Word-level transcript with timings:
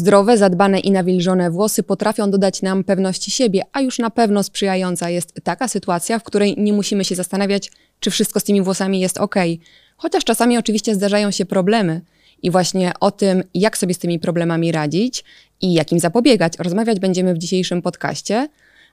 Zdrowe, 0.00 0.38
zadbane 0.38 0.80
i 0.80 0.90
nawilżone 0.90 1.50
włosy 1.50 1.82
potrafią 1.82 2.30
dodać 2.30 2.62
nam 2.62 2.84
pewności 2.84 3.30
siebie, 3.30 3.62
a 3.72 3.80
już 3.80 3.98
na 3.98 4.10
pewno 4.10 4.42
sprzyjająca 4.42 5.10
jest 5.10 5.34
taka 5.44 5.68
sytuacja, 5.68 6.18
w 6.18 6.22
której 6.22 6.54
nie 6.58 6.72
musimy 6.72 7.04
się 7.04 7.14
zastanawiać, 7.14 7.70
czy 8.00 8.10
wszystko 8.10 8.40
z 8.40 8.44
tymi 8.44 8.62
włosami 8.62 9.00
jest 9.00 9.18
ok. 9.18 9.34
Chociaż 9.96 10.24
czasami 10.24 10.58
oczywiście 10.58 10.94
zdarzają 10.94 11.30
się 11.30 11.44
problemy. 11.44 12.00
I 12.42 12.50
właśnie 12.50 12.92
o 13.00 13.10
tym, 13.10 13.42
jak 13.54 13.78
sobie 13.78 13.94
z 13.94 13.98
tymi 13.98 14.18
problemami 14.18 14.72
radzić 14.72 15.24
i 15.60 15.72
jak 15.72 15.92
im 15.92 15.98
zapobiegać, 15.98 16.52
rozmawiać 16.58 17.00
będziemy 17.00 17.34
w 17.34 17.38
dzisiejszym 17.38 17.82
podcaście. 17.82 18.48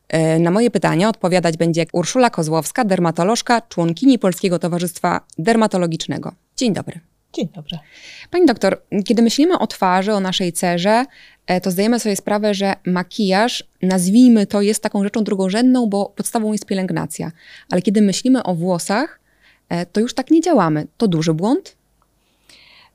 E, 0.08 0.40
na 0.40 0.52
moje 0.52 0.72
pytania 0.72 1.10
odpowiadać 1.10 1.58
będzie 1.58 1.86
Urszula 1.94 2.30
Kozłowska, 2.30 2.86
dermatolożka, 2.86 3.62
członkini 3.62 4.20
Polskiego 4.20 4.60
Towarzystwa 4.60 5.22
Dermatologicznego. 5.38 6.32
Dzień 6.58 6.74
dobry. 6.74 7.00
Dzień 7.34 7.50
dobry. 7.56 7.78
Pani 8.32 8.46
doktor, 8.46 8.82
kiedy 9.06 9.22
myślimy 9.22 9.60
o 9.60 9.68
twarzy, 9.68 10.14
o 10.14 10.20
naszej 10.20 10.54
cerze, 10.54 11.06
e, 11.48 11.62
to 11.62 11.72
zdajemy 11.72 12.00
sobie 12.00 12.16
sprawę, 12.16 12.54
że 12.54 12.74
makijaż, 12.86 13.64
nazwijmy 13.82 14.46
to, 14.46 14.62
jest 14.62 14.84
taką 14.84 15.04
rzeczą 15.04 15.24
drugorzędną, 15.24 15.88
bo 15.88 16.06
podstawą 16.16 16.52
jest 16.52 16.66
pielęgnacja. 16.66 17.32
Ale 17.70 17.82
kiedy 17.82 18.02
myślimy 18.02 18.44
o 18.44 18.56
włosach, 18.56 19.20
e, 19.70 19.86
to 19.86 20.00
już 20.00 20.14
tak 20.14 20.32
nie 20.32 20.42
działamy. 20.42 20.88
To 20.98 21.08
duży 21.08 21.34
błąd? 21.34 21.78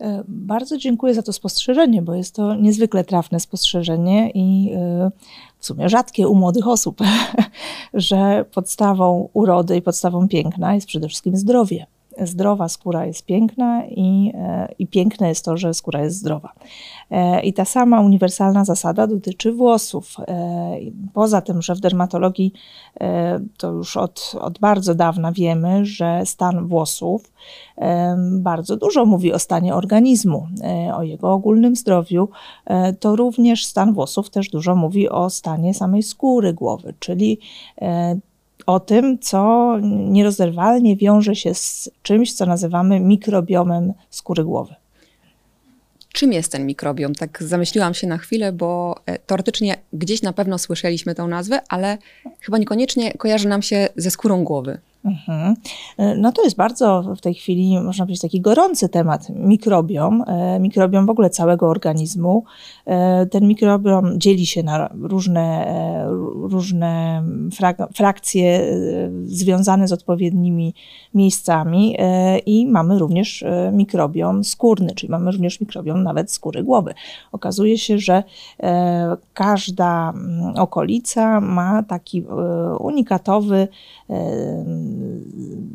E, 0.01 0.25
bardzo 0.29 0.79
dziękuję 0.79 1.15
za 1.15 1.23
to 1.23 1.33
spostrzeżenie, 1.33 2.03
bo 2.03 2.15
jest 2.15 2.35
to 2.35 2.55
niezwykle 2.55 3.05
trafne 3.05 3.41
spostrzeżenie 3.41 4.31
i 4.35 4.73
w 5.59 5.67
sumie 5.67 5.89
rzadkie 5.89 6.29
u 6.29 6.35
młodych 6.35 6.69
osób, 6.69 7.01
że 7.95 8.45
podstawą 8.55 9.29
urody 9.33 9.77
i 9.77 9.83
podstawą 9.83 10.29
piękna 10.29 10.75
jest 10.75 10.87
przede 10.87 11.09
wszystkim 11.09 11.37
zdrowie 11.37 11.87
zdrowa 12.21 12.69
skóra 12.69 13.07
jest 13.07 13.27
piękna 13.27 13.87
i, 13.87 14.33
e, 14.35 14.69
i 14.79 14.87
piękne 14.87 15.29
jest 15.29 15.45
to, 15.45 15.57
że 15.57 15.75
skóra 15.75 16.03
jest 16.03 16.17
zdrowa. 16.17 16.53
E, 17.11 17.41
I 17.41 17.53
ta 17.53 17.65
sama 17.65 18.01
uniwersalna 18.01 18.65
zasada 18.65 19.07
dotyczy 19.07 19.53
włosów. 19.53 20.17
E, 20.29 20.77
poza 21.13 21.41
tym, 21.41 21.63
że 21.63 21.75
w 21.75 21.81
dermatologii 21.81 22.53
to 23.57 23.73
już 23.73 23.97
od, 23.97 24.37
od 24.41 24.59
bardzo 24.59 24.95
dawna 24.95 25.33
wiemy, 25.33 25.85
że 25.85 26.23
stan 26.25 26.67
włosów 26.69 27.33
bardzo 28.39 28.77
dużo 28.77 29.05
mówi 29.05 29.33
o 29.33 29.39
stanie 29.39 29.75
organizmu, 29.75 30.47
o 30.95 31.03
jego 31.03 31.33
ogólnym 31.33 31.77
zdrowiu, 31.77 32.29
to 33.01 33.17
również 33.17 33.67
stan 33.67 33.93
włosów 33.95 34.31
też 34.31 34.49
dużo 34.49 34.77
mówi 34.77 35.09
o 35.09 35.31
stanie 35.31 35.75
samej 35.75 36.03
skóry 36.03 36.53
głowy, 36.53 36.95
czyli 36.99 37.39
o 38.67 38.81
tym, 38.81 39.19
co 39.19 39.73
nierozerwalnie 39.83 40.97
wiąże 40.97 41.37
się 41.37 41.55
z 41.55 41.91
czymś, 42.03 42.33
co 42.33 42.47
nazywamy 42.47 43.01
mikrobiomem 43.01 43.93
skóry 44.11 44.45
głowy. 44.45 44.75
Czym 46.13 46.33
jest 46.33 46.53
ten 46.53 46.67
mikrobiom? 46.67 47.15
Tak 47.15 47.43
zamyśliłam 47.43 47.95
się 47.95 48.07
na 48.07 48.19
chwilę, 48.19 48.53
bo 48.53 49.01
e, 49.07 49.19
teoretycznie 49.19 49.77
gdzieś 49.93 50.23
na 50.23 50.33
pewno 50.33 50.59
słyszeliśmy 50.59 51.15
tę 51.15 51.23
nazwę, 51.23 51.61
ale 51.69 51.99
chyba 52.41 52.59
niekoniecznie 52.59 53.13
kojarzy 53.13 53.49
nam 53.49 53.63
się 53.63 53.89
ze 53.97 54.11
skórą 54.11 54.45
głowy. 54.45 54.79
Mhm. 55.05 55.55
E, 55.99 56.17
no 56.17 56.33
to 56.33 56.43
jest 56.43 56.57
bardzo 56.57 57.03
w 57.17 57.21
tej 57.21 57.35
chwili, 57.35 57.81
można 57.81 58.05
powiedzieć, 58.05 58.23
taki 58.23 58.41
gorący 58.41 58.89
temat. 58.89 59.29
Mikrobiom, 59.31 60.25
e, 60.27 60.61
mikrobiom 60.61 61.07
w 61.07 61.11
ogóle 61.11 61.31
całego 61.31 61.69
organizmu. 61.69 62.45
E, 62.87 63.27
ten 63.27 63.49
mikrobiom 63.49 64.21
dzieli 64.21 64.47
się 64.47 64.63
na 64.63 64.91
różne, 65.01 65.67
różne 66.35 67.23
frak 67.55 67.77
frakcje 67.95 68.77
związane 69.25 69.89
z 69.89 69.93
odpowiednimi 69.93 70.75
miejscami 71.15 71.97
i 72.47 72.67
mamy 72.67 72.99
również 72.99 73.45
mikrobiom 73.73 74.45
skórny, 74.45 74.95
czyli 74.95 75.11
mamy 75.11 75.31
również 75.31 75.61
mikrobiom 75.61 76.03
nawet 76.03 76.33
skóry 76.33 76.63
głowy. 76.63 76.95
Okazuje 77.33 77.79
się, 77.79 77.99
że 77.99 78.23
każda 79.35 80.11
mm, 80.11 80.57
okolica 80.57 81.41
ma 81.41 81.83
taki 81.83 82.25
unikatowy 82.79 83.69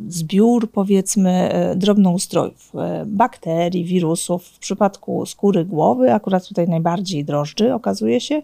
zbiór, 0.08 0.72
powiedzmy, 0.72 1.30
e, 1.30 1.76
drobnoustrojów, 1.76 2.72
e, 2.76 3.06
bakterii, 3.08 3.86
wirusów. 3.86 4.44
W 4.46 4.60
przypadku 4.60 5.26
skóry 5.26 5.66
głowy, 5.66 6.14
akurat 6.14 6.48
tutaj 6.48 6.68
najbardziej 6.68 7.26
drożdży, 7.26 7.74
okazuje 7.74 8.22
się, 8.22 8.42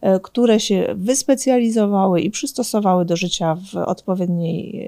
e, 0.00 0.20
które 0.20 0.60
się 0.60 0.86
wyspecjalizowały 0.94 2.20
i 2.20 2.30
przystosowały 2.30 3.04
do 3.04 3.16
życia 3.16 3.54
w 3.54 3.76
odpowiedniej 3.76 4.86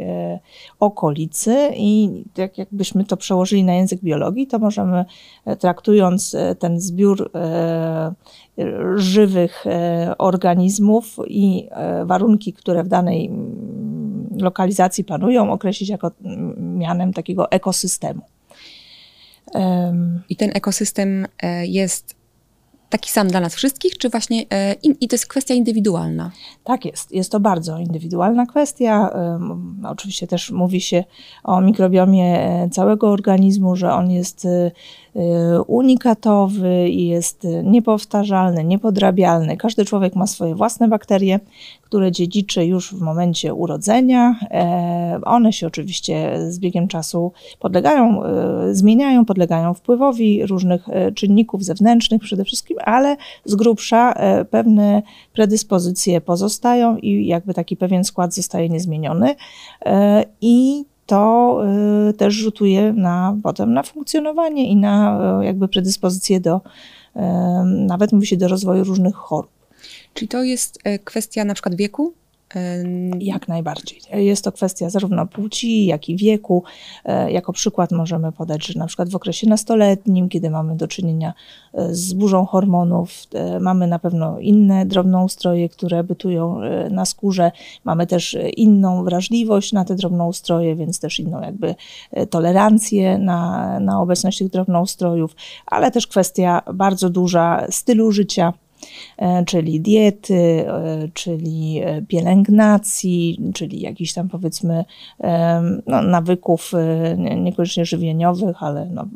okolicy. 0.80 1.70
I 1.76 2.10
tak 2.34 2.58
jakbyśmy 2.58 3.04
to 3.04 3.16
przełożyli 3.16 3.64
na 3.64 3.74
język 3.74 4.00
biologii, 4.00 4.46
to 4.46 4.58
możemy, 4.58 5.04
traktując 5.58 6.36
ten 6.58 6.80
zbiór 6.80 7.30
żywych 8.96 9.64
organizmów 10.18 11.16
i 11.26 11.68
warunki, 12.04 12.52
które 12.52 12.84
w 12.84 12.88
danej 12.88 13.30
lokalizacji 14.42 15.04
panują, 15.04 15.52
określić 15.52 15.90
jako 15.90 16.10
mianem 16.56 17.12
takiego 17.12 17.50
ekosystemu. 17.50 18.22
I 20.28 20.36
ten 20.36 20.50
ekosystem 20.54 21.26
e, 21.42 21.66
jest 21.66 22.18
taki 22.90 23.10
sam 23.10 23.28
dla 23.28 23.40
nas 23.40 23.54
wszystkich, 23.54 23.98
czy 23.98 24.08
właśnie 24.08 24.44
e, 24.52 24.72
i 24.72 25.08
to 25.08 25.14
jest 25.14 25.26
kwestia 25.26 25.54
indywidualna? 25.54 26.30
Tak 26.64 26.84
jest. 26.84 27.12
Jest 27.12 27.32
to 27.32 27.40
bardzo 27.40 27.78
indywidualna 27.78 28.46
kwestia. 28.46 29.10
Oczywiście 29.88 30.26
też 30.26 30.50
mówi 30.50 30.80
się 30.80 31.04
o 31.44 31.60
mikrobiomie 31.60 32.40
e, 32.40 32.68
całego 32.68 33.10
organizmu, 33.10 33.76
że 33.76 33.92
on 33.92 34.10
jest 34.10 34.46
unikatowy 35.66 36.88
i 36.88 37.06
jest 37.06 37.46
niepowtarzalny, 37.64 38.64
niepodrabialny. 38.64 39.56
Każdy 39.56 39.84
człowiek 39.84 40.16
ma 40.16 40.26
swoje 40.26 40.54
własne 40.54 40.88
bakterie, 40.88 41.40
które 41.88 42.12
dziedziczy 42.12 42.64
już 42.64 42.94
w 42.94 43.00
momencie 43.00 43.54
urodzenia. 43.54 44.34
E, 44.50 45.20
one 45.24 45.52
się 45.52 45.66
oczywiście 45.66 46.38
z 46.48 46.58
biegiem 46.58 46.88
czasu 46.88 47.32
podlegają, 47.58 48.24
e, 48.24 48.74
zmieniają, 48.74 49.24
podlegają 49.24 49.74
wpływowi 49.74 50.46
różnych 50.46 50.88
e, 50.88 51.12
czynników 51.12 51.64
zewnętrznych 51.64 52.20
przede 52.20 52.44
wszystkim, 52.44 52.76
ale 52.84 53.16
z 53.44 53.54
grubsza 53.54 54.14
pewne 54.50 55.02
predyspozycje 55.32 56.20
pozostają 56.20 56.96
i 56.96 57.26
jakby 57.26 57.54
taki 57.54 57.76
pewien 57.76 58.04
skład 58.04 58.34
zostaje 58.34 58.68
niezmieniony. 58.68 59.34
I 60.40 60.84
to 61.06 61.60
też 62.16 62.34
rzutuje 62.34 62.92
na, 62.92 63.36
potem 63.42 63.72
na 63.72 63.82
funkcjonowanie 63.82 64.68
i 64.70 64.76
na 64.76 65.20
jakby 65.42 65.68
predyspozycję 65.68 66.40
do, 66.40 66.60
nawet 67.64 68.12
mówi 68.12 68.26
się 68.26 68.36
do 68.36 68.48
rozwoju 68.48 68.84
różnych 68.84 69.14
chorób. 69.14 69.57
Czyli 70.14 70.28
to 70.28 70.42
jest 70.42 70.78
kwestia 71.04 71.44
na 71.44 71.54
przykład 71.54 71.74
wieku? 71.74 72.14
Jak 73.18 73.48
najbardziej. 73.48 74.00
Jest 74.12 74.44
to 74.44 74.52
kwestia 74.52 74.90
zarówno 74.90 75.26
płci, 75.26 75.86
jak 75.86 76.08
i 76.08 76.16
wieku. 76.16 76.64
E, 77.04 77.32
jako 77.32 77.52
przykład 77.52 77.92
możemy 77.92 78.32
podać, 78.32 78.66
że 78.66 78.78
na 78.78 78.86
przykład 78.86 79.08
w 79.08 79.16
okresie 79.16 79.48
nastoletnim, 79.48 80.28
kiedy 80.28 80.50
mamy 80.50 80.76
do 80.76 80.88
czynienia 80.88 81.34
e, 81.74 81.94
z 81.94 82.12
burzą 82.12 82.46
hormonów, 82.46 83.10
e, 83.34 83.60
mamy 83.60 83.86
na 83.86 83.98
pewno 83.98 84.38
inne 84.38 84.86
drobnoustroje, 84.86 85.68
które 85.68 86.04
bytują 86.04 86.60
na 86.90 87.04
skórze. 87.04 87.52
Mamy 87.84 88.06
też 88.06 88.36
inną 88.56 89.04
wrażliwość 89.04 89.72
na 89.72 89.84
te 89.84 89.94
drobnoustroje, 89.94 90.76
więc 90.76 91.00
też 91.00 91.20
inną 91.20 91.42
jakby 91.42 91.74
tolerancję 92.30 93.18
na, 93.18 93.80
na 93.80 94.00
obecność 94.00 94.38
tych 94.38 94.48
drobnoustrojów, 94.48 95.36
ale 95.66 95.90
też 95.90 96.06
kwestia 96.06 96.62
bardzo 96.74 97.10
duża 97.10 97.66
stylu 97.70 98.12
życia 98.12 98.52
E, 98.52 98.67
czyli 99.46 99.80
diety, 99.80 100.34
e, 100.34 101.08
czyli 101.14 101.80
e, 101.84 102.02
pielęgnacji, 102.02 103.40
czyli 103.54 103.80
jakichś 103.80 104.12
tam 104.12 104.28
powiedzmy 104.28 104.84
no, 105.86 106.02
nawyków 106.02 106.72
niekoniecznie 107.36 107.84
żywieniowych, 107.84 108.62
ale 108.62 108.86
no, 108.86 109.08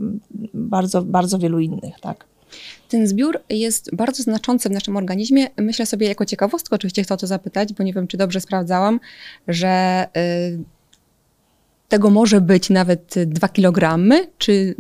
bardzo, 0.55 1.03
bardzo 1.03 1.39
wielu 1.39 1.61
innych, 1.61 2.01
tak. 2.01 2.27
Ten 2.89 3.07
zbiór 3.07 3.41
jest 3.51 3.97
bardzo 3.97 4.23
znaczący 4.23 4.69
w 4.69 4.73
naszym 4.73 4.97
organizmie. 4.97 5.47
Myślę 5.57 5.87
sobie 5.87 6.09
jako 6.09 6.25
ciekawostkę, 6.25 6.77
oczywiście 6.77 7.03
chcę 7.03 7.15
o 7.15 7.17
to 7.17 7.27
zapytać, 7.27 7.73
bo 7.73 7.85
nie 7.85 7.93
wiem, 7.93 8.07
czy 8.07 8.17
dobrze 8.17 8.41
sprawdzałam, 8.41 9.01
że 9.49 10.07
y, 10.17 10.59
tego 11.89 12.11
może 12.11 12.41
być 12.41 12.71
nawet 12.71 13.15
2 13.27 13.49
kg, 13.49 13.99
czy 14.39 14.75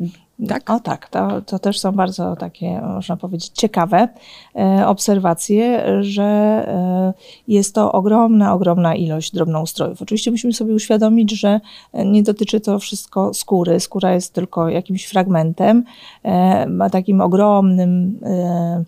tak? 0.48 0.70
O 0.70 0.80
tak, 0.80 1.08
to, 1.08 1.42
to 1.42 1.58
też 1.58 1.80
są 1.80 1.92
bardzo 1.92 2.36
takie, 2.36 2.80
można 2.80 3.16
powiedzieć, 3.16 3.48
ciekawe 3.48 4.08
e, 4.56 4.86
obserwacje, 4.86 5.84
że 6.00 6.22
e, 6.22 7.12
jest 7.48 7.74
to 7.74 7.92
ogromna, 7.92 8.54
ogromna 8.54 8.94
ilość 8.94 9.32
drobnoustrojów. 9.32 10.02
Oczywiście 10.02 10.30
musimy 10.30 10.52
sobie 10.52 10.74
uświadomić, 10.74 11.40
że 11.40 11.60
nie 11.94 12.22
dotyczy 12.22 12.60
to 12.60 12.78
wszystko 12.78 13.34
skóry. 13.34 13.80
Skóra 13.80 14.12
jest 14.12 14.34
tylko 14.34 14.68
jakimś 14.68 15.06
fragmentem, 15.06 15.84
e, 16.22 16.66
ma 16.66 16.90
takim 16.90 17.20
ogromnym 17.20 18.18
e, 18.22 18.84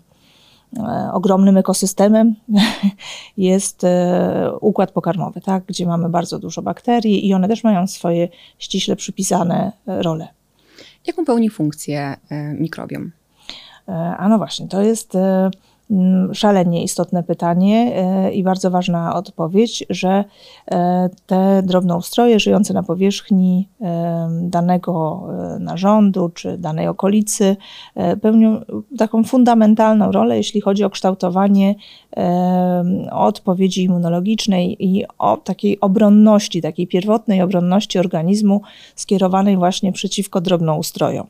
e, 0.77 1.09
ogromnym 1.13 1.57
ekosystemem 1.57 2.35
jest 3.37 3.83
e, 3.83 4.51
układ 4.61 4.91
pokarmowy, 4.91 5.41
tak, 5.41 5.63
gdzie 5.65 5.85
mamy 5.85 6.09
bardzo 6.09 6.39
dużo 6.39 6.61
bakterii 6.61 7.27
i 7.27 7.33
one 7.33 7.47
też 7.47 7.63
mają 7.63 7.87
swoje 7.87 8.27
ściśle 8.59 8.95
przypisane 8.95 9.71
role. 9.87 10.27
Jaką 11.07 11.25
pełni 11.25 11.49
funkcję 11.49 12.17
e, 12.29 12.53
mikrobiom? 12.53 13.11
A 14.17 14.29
no 14.29 14.37
właśnie, 14.37 14.67
to 14.67 14.81
jest 14.81 15.13
Mm, 15.15 15.51
szalenie 16.33 16.83
istotne 16.83 17.23
pytanie 17.23 17.91
e, 17.95 18.31
i 18.31 18.43
bardzo 18.43 18.71
ważna 18.71 19.15
odpowiedź, 19.15 19.85
że 19.89 20.23
e, 20.71 21.09
te 21.25 21.63
drobnoustroje 21.63 22.39
żyjące 22.39 22.73
na 22.73 22.83
powierzchni 22.83 23.69
e, 23.81 24.29
danego 24.41 25.23
narządu 25.59 26.29
czy 26.29 26.57
danej 26.57 26.87
okolicy 26.87 27.55
pełnią 28.21 28.61
taką 28.97 29.23
fundamentalną 29.23 30.11
rolę, 30.11 30.37
jeśli 30.37 30.61
chodzi 30.61 30.83
o 30.83 30.89
kształtowanie 30.89 31.75
odpowiedzi 33.11 33.83
immunologicznej 33.83 34.85
i 34.85 35.05
o 35.17 35.37
takiej 35.37 35.79
obronności, 35.79 36.61
takiej 36.61 36.87
pierwotnej 36.87 37.41
obronności 37.41 37.99
organizmu 37.99 38.61
skierowanej 38.95 39.57
właśnie 39.57 39.91
przeciwko 39.91 40.41
drobnoustrojom. 40.41 41.27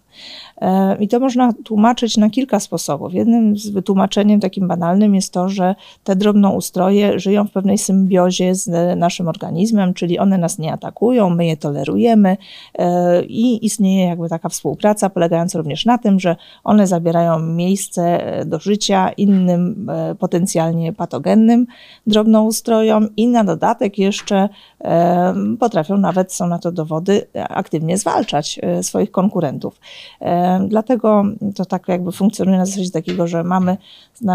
I 0.99 1.07
to 1.07 1.19
można 1.19 1.53
tłumaczyć 1.63 2.17
na 2.17 2.29
kilka 2.29 2.59
sposobów. 2.59 3.13
Jednym 3.13 3.57
z 3.57 3.69
wytłumaczeniem 3.69 4.39
takim 4.45 4.67
banalnym 4.67 5.15
jest 5.15 5.33
to, 5.33 5.49
że 5.49 5.75
te 6.03 6.15
drobnoustroje 6.15 7.19
żyją 7.19 7.47
w 7.47 7.51
pewnej 7.51 7.77
symbiozie 7.77 8.55
z 8.55 8.97
naszym 8.99 9.27
organizmem, 9.27 9.93
czyli 9.93 10.19
one 10.19 10.37
nas 10.37 10.59
nie 10.59 10.73
atakują, 10.73 11.29
my 11.29 11.45
je 11.45 11.57
tolerujemy 11.57 12.37
e, 12.77 13.23
i 13.23 13.65
istnieje 13.65 14.05
jakby 14.05 14.29
taka 14.29 14.49
współpraca 14.49 15.09
polegająca 15.09 15.57
również 15.57 15.85
na 15.85 15.97
tym, 15.97 16.19
że 16.19 16.35
one 16.63 16.87
zabierają 16.87 17.39
miejsce 17.39 18.01
e, 18.25 18.45
do 18.45 18.59
życia 18.59 19.09
innym 19.09 19.89
e, 19.89 20.15
potencjalnie 20.15 20.93
patogennym 20.93 21.67
drobnoustrojom 22.07 23.09
i 23.17 23.27
na 23.27 23.43
dodatek 23.43 23.97
jeszcze 23.97 24.49
potrafią 25.59 25.97
nawet, 25.97 26.33
są 26.33 26.47
na 26.47 26.59
to 26.59 26.71
dowody, 26.71 27.27
aktywnie 27.49 27.97
zwalczać 27.97 28.59
swoich 28.81 29.11
konkurentów. 29.11 29.79
Dlatego 30.67 31.23
to 31.55 31.65
tak 31.65 31.87
jakby 31.87 32.11
funkcjonuje 32.11 32.57
na 32.57 32.65
zasadzie 32.65 32.91
takiego, 32.91 33.27
że 33.27 33.43
mamy 33.43 33.77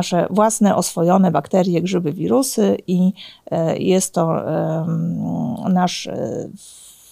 nasze 0.00 0.26
własne 0.30 0.76
oswojone 0.76 1.30
bakterie, 1.30 1.82
grzyby, 1.82 2.12
wirusy 2.12 2.76
i 2.86 3.12
e, 3.50 3.78
jest 3.78 4.14
to 4.14 4.44
nasz 5.68 6.06
e, 6.06 6.48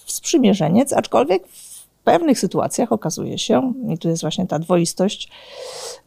sprzymierzeniec, 0.07 0.93
aczkolwiek 0.93 1.49
w 1.49 2.03
pewnych 2.05 2.39
sytuacjach 2.39 2.93
okazuje 2.93 3.39
się, 3.39 3.73
i 3.89 3.99
tu 3.99 4.09
jest 4.09 4.23
właśnie 4.23 4.47
ta 4.47 4.59
dwoistość 4.59 5.29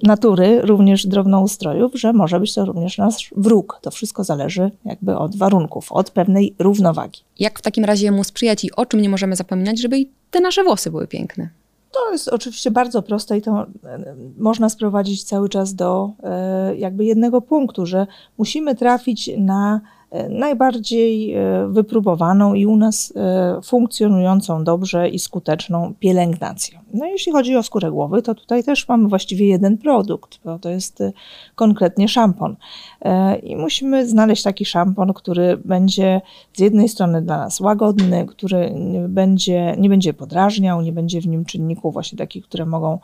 natury, 0.04 0.62
również 0.62 1.08
drobnoustrojów, 1.08 1.92
że 1.96 2.14
może 2.14 2.40
być 2.40 2.54
to 2.54 2.66
również 2.66 2.98
nasz 2.98 3.34
wróg. 3.38 3.80
To 3.82 3.92
wszystko 3.92 4.24
zależy 4.24 4.72
jakby 4.86 5.18
od 5.18 5.36
warunków, 5.36 5.92
od 5.92 6.10
pewnej 6.10 6.56
równowagi. 6.60 7.20
Jak 7.40 7.60
w 7.60 7.62
takim 7.62 7.86
razie 7.86 8.12
mu 8.12 8.24
sprzyjać 8.24 8.64
i 8.64 8.76
o 8.76 8.86
czym 8.86 9.02
nie 9.02 9.10
możemy 9.10 9.36
zapominać, 9.36 9.82
żeby 9.82 10.00
i 10.00 10.10
te 10.32 10.40
nasze 10.40 10.64
włosy 10.64 10.92
były 10.92 11.08
piękne? 11.08 11.61
To 11.92 12.12
jest 12.12 12.28
oczywiście 12.28 12.72
bardzo 12.72 13.02
proste 13.02 13.38
i 13.38 13.42
to 13.42 13.66
e, 13.84 14.16
można 14.38 14.70
sprowadzić 14.70 15.24
cały 15.24 15.50
czas 15.50 15.76
do 15.76 16.12
e, 16.24 16.76
jakby 16.76 17.06
jednego 17.06 17.42
punktu, 17.42 17.86
że 17.86 18.08
musimy 18.38 18.76
trafić 18.76 19.30
na 19.38 19.82
najbardziej 20.30 21.34
e, 21.34 21.68
wypróbowaną 21.68 22.54
i 22.54 22.66
u 22.66 22.76
nas 22.76 23.14
e, 23.16 23.62
funkcjonującą 23.64 24.64
dobrze 24.64 25.10
i 25.10 25.20
skuteczną 25.20 25.94
pielęgnację. 26.00 26.80
No 26.94 27.06
jeśli 27.06 27.32
chodzi 27.32 27.56
o 27.56 27.64
skórę 27.64 27.92
głowy, 27.92 28.22
to 28.22 28.36
tutaj 28.36 28.64
też 28.64 28.88
mamy 28.88 29.10
właściwie 29.10 29.48
jeden 29.48 29.78
produkt, 29.78 30.40
bo 30.46 30.60
to 30.60 30.70
jest 30.70 31.04
konkretnie 31.56 32.08
szampon. 32.08 32.56
I 33.44 33.56
musimy 33.56 34.08
znaleźć 34.08 34.44
taki 34.44 34.66
szampon, 34.66 35.14
który 35.14 35.58
będzie 35.66 36.22
z 36.54 36.60
jednej 36.60 36.90
strony 36.90 37.22
dla 37.22 37.38
nas 37.38 37.60
łagodny, 37.60 38.26
który 38.26 38.74
będzie, 39.08 39.76
nie 39.78 39.90
będzie 39.90 40.14
podrażniał, 40.14 40.82
nie 40.82 40.92
będzie 40.92 41.22
w 41.22 41.28
nim 41.28 41.46
czynników 41.46 41.94
właśnie 41.94 42.18
takich, 42.18 42.44
które 42.44 42.66
mogą 42.66 43.00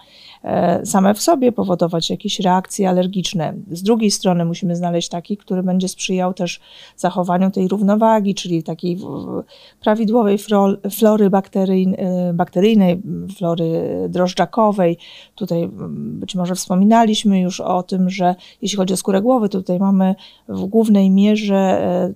same 0.83 1.13
w 1.13 1.21
sobie 1.21 1.51
powodować 1.51 2.09
jakieś 2.09 2.39
reakcje 2.39 2.89
alergiczne. 2.89 3.53
Z 3.71 3.83
drugiej 3.83 4.11
strony 4.11 4.45
musimy 4.45 4.75
znaleźć 4.75 5.09
taki, 5.09 5.37
który 5.37 5.63
będzie 5.63 5.87
sprzyjał 5.87 6.33
też 6.33 6.59
zachowaniu 6.97 7.51
tej 7.51 7.67
równowagi, 7.67 8.35
czyli 8.35 8.63
takiej 8.63 8.99
prawidłowej 9.81 10.37
flory 10.91 11.29
bakteryjnej, 12.33 13.01
flory 13.37 13.81
drożdżakowej. 14.09 14.97
Tutaj 15.35 15.69
być 15.93 16.35
może 16.35 16.55
wspominaliśmy 16.55 17.39
już 17.39 17.59
o 17.59 17.83
tym, 17.83 18.09
że 18.09 18.35
jeśli 18.61 18.77
chodzi 18.77 18.93
o 18.93 18.97
skórę 18.97 19.21
głowy, 19.21 19.49
tutaj 19.49 19.79
mamy 19.79 20.15
w 20.49 20.65
głównej 20.65 21.09
mierze 21.09 21.55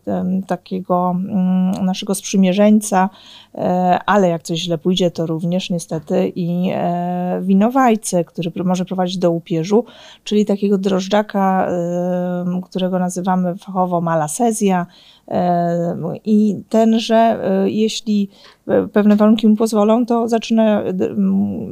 e, 0.07 0.41
takiego 0.47 1.15
mm, 1.15 1.85
naszego 1.85 2.15
sprzymierzeńca, 2.15 3.09
ale 4.05 4.29
jak 4.29 4.43
coś 4.43 4.59
źle 4.59 4.77
pójdzie, 4.77 5.11
to 5.11 5.25
również 5.25 5.69
niestety 5.69 6.31
i 6.35 6.69
e, 6.73 7.41
winowajce, 7.43 8.25
który 8.25 8.51
może 8.63 8.85
prowadzić 8.85 9.17
do 9.17 9.31
upierzu, 9.31 9.85
czyli 10.23 10.45
takiego 10.45 10.77
drożdżaka, 10.77 11.69
którego 12.63 12.99
nazywamy 12.99 13.55
fachowo 13.55 14.01
malasezja, 14.01 14.85
E, 15.31 15.97
I 16.25 16.63
tenże, 16.69 17.15
e, 17.15 17.69
jeśli 17.69 18.29
pewne 18.93 19.15
warunki 19.15 19.47
mu 19.47 19.55
pozwolą, 19.55 20.05
to 20.05 20.27
zaczyna 20.27 20.83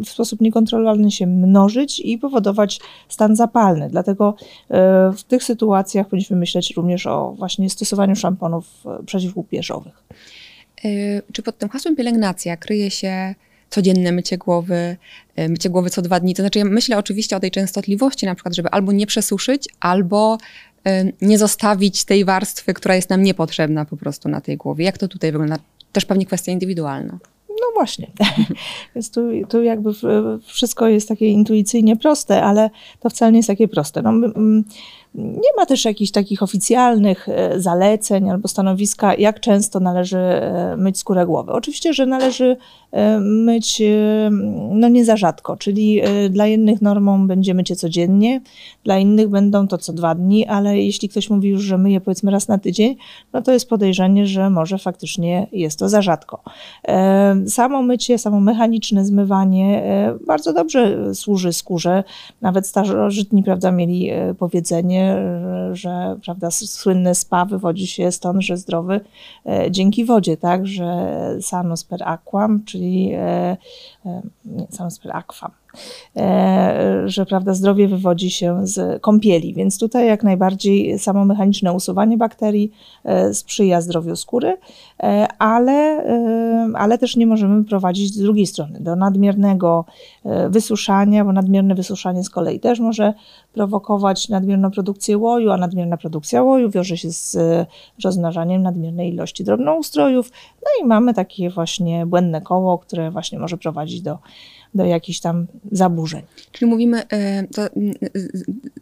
w 0.05 0.09
sposób 0.09 0.41
niekontrolowalny 0.41 1.11
się 1.11 1.27
mnożyć 1.27 1.99
i 1.99 2.17
powodować 2.17 2.79
stan 3.09 3.35
zapalny. 3.35 3.89
Dlatego 3.89 4.35
e, 4.69 5.11
w 5.17 5.23
tych 5.23 5.43
sytuacjach 5.43 6.07
powinniśmy 6.07 6.37
myśleć 6.37 6.73
również 6.77 7.07
o 7.07 7.33
właśnie 7.37 7.69
stosowaniu 7.69 8.15
szamponów 8.15 8.83
przeciwłupieżowych. 9.05 10.03
Czy 11.33 11.43
pod 11.43 11.57
tym 11.57 11.69
hasłem 11.69 11.95
pielęgnacja 11.95 12.57
kryje 12.57 12.91
się 12.91 13.35
codzienne 13.69 14.11
mycie 14.11 14.37
głowy, 14.37 14.97
mycie 15.49 15.69
głowy 15.69 15.89
co 15.89 16.01
dwa 16.01 16.19
dni. 16.19 16.35
To 16.35 16.43
znaczy, 16.43 16.59
ja 16.59 16.65
myślę 16.65 16.97
oczywiście 16.97 17.37
o 17.37 17.39
tej 17.39 17.51
częstotliwości, 17.51 18.25
na 18.25 18.35
przykład, 18.35 18.55
żeby 18.55 18.69
albo 18.69 18.91
nie 18.91 19.07
przesuszyć, 19.07 19.67
albo 19.79 20.37
nie 21.21 21.37
zostawić 21.37 22.05
tej 22.05 22.25
warstwy, 22.25 22.73
która 22.73 22.95
jest 22.95 23.09
nam 23.09 23.23
niepotrzebna 23.23 23.85
po 23.85 23.97
prostu 23.97 24.29
na 24.29 24.41
tej 24.41 24.57
głowie. 24.57 24.85
Jak 24.85 24.97
to 24.97 25.07
tutaj 25.07 25.31
wygląda? 25.31 25.57
Też 25.91 26.05
pewnie 26.05 26.25
kwestia 26.25 26.51
indywidualna. 26.51 27.19
No 27.49 27.65
właśnie. 27.75 28.07
Więc 28.95 29.11
tu, 29.11 29.21
tu 29.49 29.63
jakby 29.63 29.89
wszystko 30.45 30.87
jest 30.87 31.07
takie 31.07 31.27
intuicyjnie 31.27 31.95
proste, 31.95 32.43
ale 32.43 32.69
to 32.99 33.09
wcale 33.09 33.31
nie 33.31 33.39
jest 33.39 33.47
takie 33.47 33.67
proste. 33.67 34.01
No, 34.01 34.11
nie 35.15 35.49
ma 35.57 35.65
też 35.65 35.85
jakichś 35.85 36.11
takich 36.11 36.43
oficjalnych 36.43 37.29
e, 37.29 37.61
zaleceń 37.61 38.29
albo 38.29 38.47
stanowiska, 38.47 39.15
jak 39.15 39.39
często 39.39 39.79
należy 39.79 40.17
e, 40.17 40.75
myć 40.77 40.97
skórę 40.97 41.25
głowy. 41.25 41.51
Oczywiście, 41.51 41.93
że 41.93 42.05
należy 42.05 42.57
e, 42.91 43.19
myć 43.19 43.81
no 44.71 44.87
nie 44.89 45.05
za 45.05 45.17
rzadko, 45.17 45.57
czyli 45.57 46.01
dla 46.29 46.47
jednych 46.47 46.81
normą 46.81 47.27
będzie 47.27 47.53
mycie 47.53 47.75
codziennie, 47.75 48.41
dla 48.83 48.97
innych 48.97 49.29
będą 49.29 49.67
to 49.67 49.77
co 49.77 49.93
dwa 49.93 50.15
dni, 50.15 50.45
ale 50.45 50.77
jeśli 50.77 51.09
ktoś 51.09 51.29
mówi 51.29 51.49
już, 51.49 51.61
że 51.61 51.77
myje 51.77 52.01
powiedzmy 52.01 52.31
raz 52.31 52.47
na 52.47 52.57
tydzień, 52.57 52.95
no 53.33 53.41
to 53.41 53.51
jest 53.51 53.69
podejrzenie, 53.69 54.27
że 54.27 54.49
może 54.49 54.77
faktycznie 54.77 55.47
jest 55.51 55.79
to 55.79 55.89
za 55.89 56.01
rzadko. 56.01 56.43
Samo 57.47 57.81
mycie, 57.81 58.17
samo 58.17 58.39
mechaniczne 58.39 59.05
zmywanie 59.05 59.83
bardzo 60.27 60.53
dobrze 60.53 61.15
służy 61.15 61.53
skórze. 61.53 62.03
Nawet 62.41 62.67
starożytni, 62.67 63.43
prawda, 63.43 63.71
mieli 63.71 64.09
powiedzenie, 64.39 64.98
że 65.71 66.17
prawda, 66.23 66.51
słynne 66.51 67.15
spa 67.15 67.45
wywodzi 67.45 67.87
się 67.87 68.11
stąd, 68.11 68.41
że 68.43 68.57
zdrowy 68.57 69.01
e, 69.45 69.71
dzięki 69.71 70.05
wodzie, 70.05 70.37
tak, 70.37 70.67
że 70.67 70.85
sanus 71.41 71.83
per 71.83 72.03
aquam, 72.03 72.63
czyli 72.65 73.11
e, 73.13 73.57
e, 74.05 74.21
sanus 74.69 74.99
per 74.99 75.11
aquam, 75.15 75.51
że 77.05 77.25
prawda, 77.25 77.53
zdrowie 77.53 77.87
wywodzi 77.87 78.31
się 78.31 78.67
z 78.67 79.01
kąpieli, 79.01 79.53
więc 79.53 79.79
tutaj 79.79 80.07
jak 80.07 80.23
najbardziej 80.23 80.99
samo 80.99 81.25
mechaniczne 81.25 81.73
usuwanie 81.73 82.17
bakterii 82.17 82.71
e, 83.03 83.33
sprzyja 83.33 83.81
zdrowiu 83.81 84.15
skóry, 84.15 84.57
e, 85.03 85.27
ale, 85.39 86.03
ale 86.75 86.97
też 86.97 87.15
nie 87.15 87.27
możemy 87.27 87.63
prowadzić 87.63 88.13
z 88.13 88.17
drugiej 88.17 88.47
strony 88.47 88.79
do 88.79 88.95
nadmiernego 88.95 89.85
wysuszania, 90.49 91.25
bo 91.25 91.33
nadmierne 91.33 91.75
wysuszanie 91.75 92.23
z 92.23 92.29
kolei 92.29 92.59
też 92.59 92.79
może 92.79 93.13
prowokować 93.53 94.29
nadmierną 94.29 94.71
produkcję 94.71 95.17
łoju, 95.17 95.51
a 95.51 95.57
nadmierna 95.57 95.97
produkcja 95.97 96.43
łoju 96.43 96.69
wiąże 96.69 96.97
się 96.97 97.11
z 97.11 97.37
rozmnażaniem 98.03 98.61
nadmiernej 98.61 99.13
ilości 99.13 99.43
drobnoustrojów, 99.43 100.31
no 100.61 100.85
i 100.85 100.87
mamy 100.87 101.13
takie 101.13 101.49
właśnie 101.49 102.05
błędne 102.05 102.41
koło, 102.41 102.77
które 102.77 103.11
właśnie 103.11 103.39
może 103.39 103.57
prowadzić 103.57 104.01
do 104.01 104.17
do 104.73 104.85
jakichś 104.85 105.19
tam 105.19 105.47
zaburzeń. 105.71 106.21
Czyli 106.51 106.71
mówimy, 106.71 107.07
e, 107.07 107.47
to 107.47 107.67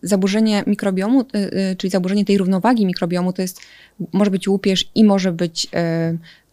zaburzenie 0.03 0.63
mikrobiomu, 0.67 1.22
e, 1.22 1.25
e, 1.34 1.75
czyli 1.75 1.91
zaburzenie 1.91 2.25
tej 2.25 2.38
równowagi 2.38 2.86
mikrobiomu, 2.86 3.34
to 3.34 3.41
jest, 3.41 3.62
może 4.13 4.32
być 4.32 4.48
łupież 4.48 4.89
i 4.96 5.03
może 5.03 5.32
być 5.32 5.67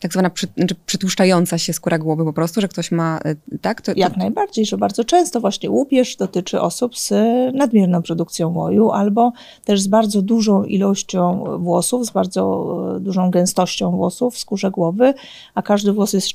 tak 0.05 0.13
zwana 0.13 0.31
przy, 0.31 0.47
znaczy 0.57 0.75
przytłuszczająca 0.87 1.59
się 1.59 1.73
skóra 1.73 1.99
głowy 1.99 2.25
po 2.25 2.33
prostu, 2.33 2.61
że 2.61 2.69
ktoś 2.69 2.93
ma, 2.93 3.21
y, 3.53 3.59
tak? 3.59 3.81
To, 3.81 3.93
to... 3.93 4.01
Jak 4.01 4.17
najbardziej, 4.17 4.67
że 4.67 4.79
bardzo 4.79 5.05
często 5.05 5.41
właśnie 5.41 5.71
łupież 5.71 6.17
dotyczy 6.17 6.61
osób 6.61 6.99
z 6.99 7.13
nadmierną 7.55 8.03
produkcją 8.03 8.55
łoju 8.55 8.91
albo 8.91 9.33
też 9.65 9.81
z 9.81 9.87
bardzo 9.87 10.23
dużą 10.23 10.65
ilością 10.65 11.45
włosów, 11.59 12.07
z 12.07 12.11
bardzo 12.11 12.75
y, 12.97 13.01
dużą 13.01 13.31
gęstością 13.31 13.91
włosów 13.91 14.35
w 14.35 14.39
skórze 14.39 14.71
głowy, 14.71 15.15
a 15.55 15.63
każdy 15.63 15.93
włos 15.93 16.13
jest, 16.13 16.27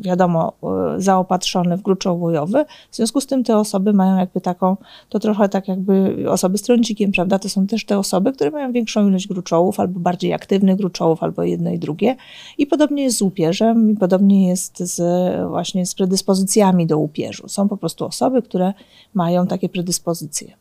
wiadomo, 0.00 0.52
y, 0.96 1.00
zaopatrzony 1.00 1.76
w 1.76 1.82
gruczoł 1.82 2.20
łojowy. 2.20 2.64
W 2.90 2.96
związku 2.96 3.20
z 3.20 3.26
tym 3.26 3.44
te 3.44 3.58
osoby 3.58 3.92
mają 3.92 4.16
jakby 4.18 4.40
taką, 4.40 4.76
to 5.08 5.18
trochę 5.18 5.48
tak 5.48 5.68
jakby 5.68 6.24
osoby 6.30 6.58
z 6.58 6.62
trącikiem, 6.62 7.12
prawda? 7.12 7.38
To 7.38 7.48
są 7.48 7.66
też 7.66 7.84
te 7.84 7.98
osoby, 7.98 8.32
które 8.32 8.50
mają 8.50 8.72
większą 8.72 9.08
ilość 9.08 9.28
gruczołów 9.28 9.80
albo 9.80 10.00
bardziej 10.00 10.32
aktywnych 10.32 10.76
gruczołów, 10.76 11.22
albo 11.22 11.42
jedno 11.42 11.70
i 11.70 11.78
drugie. 11.78 12.16
I 12.58 12.66
podobnie 12.66 13.01
jest 13.02 13.16
z 13.16 13.22
łupieżem 13.22 13.90
i 13.90 13.96
podobnie 13.96 14.48
jest 14.48 14.78
z, 14.78 15.00
właśnie 15.48 15.86
z 15.86 15.94
predyspozycjami 15.94 16.86
do 16.86 16.98
łupieżu. 16.98 17.48
Są 17.48 17.68
po 17.68 17.76
prostu 17.76 18.04
osoby, 18.04 18.42
które 18.42 18.72
mają 19.14 19.46
takie 19.46 19.68
predyspozycje. 19.68 20.52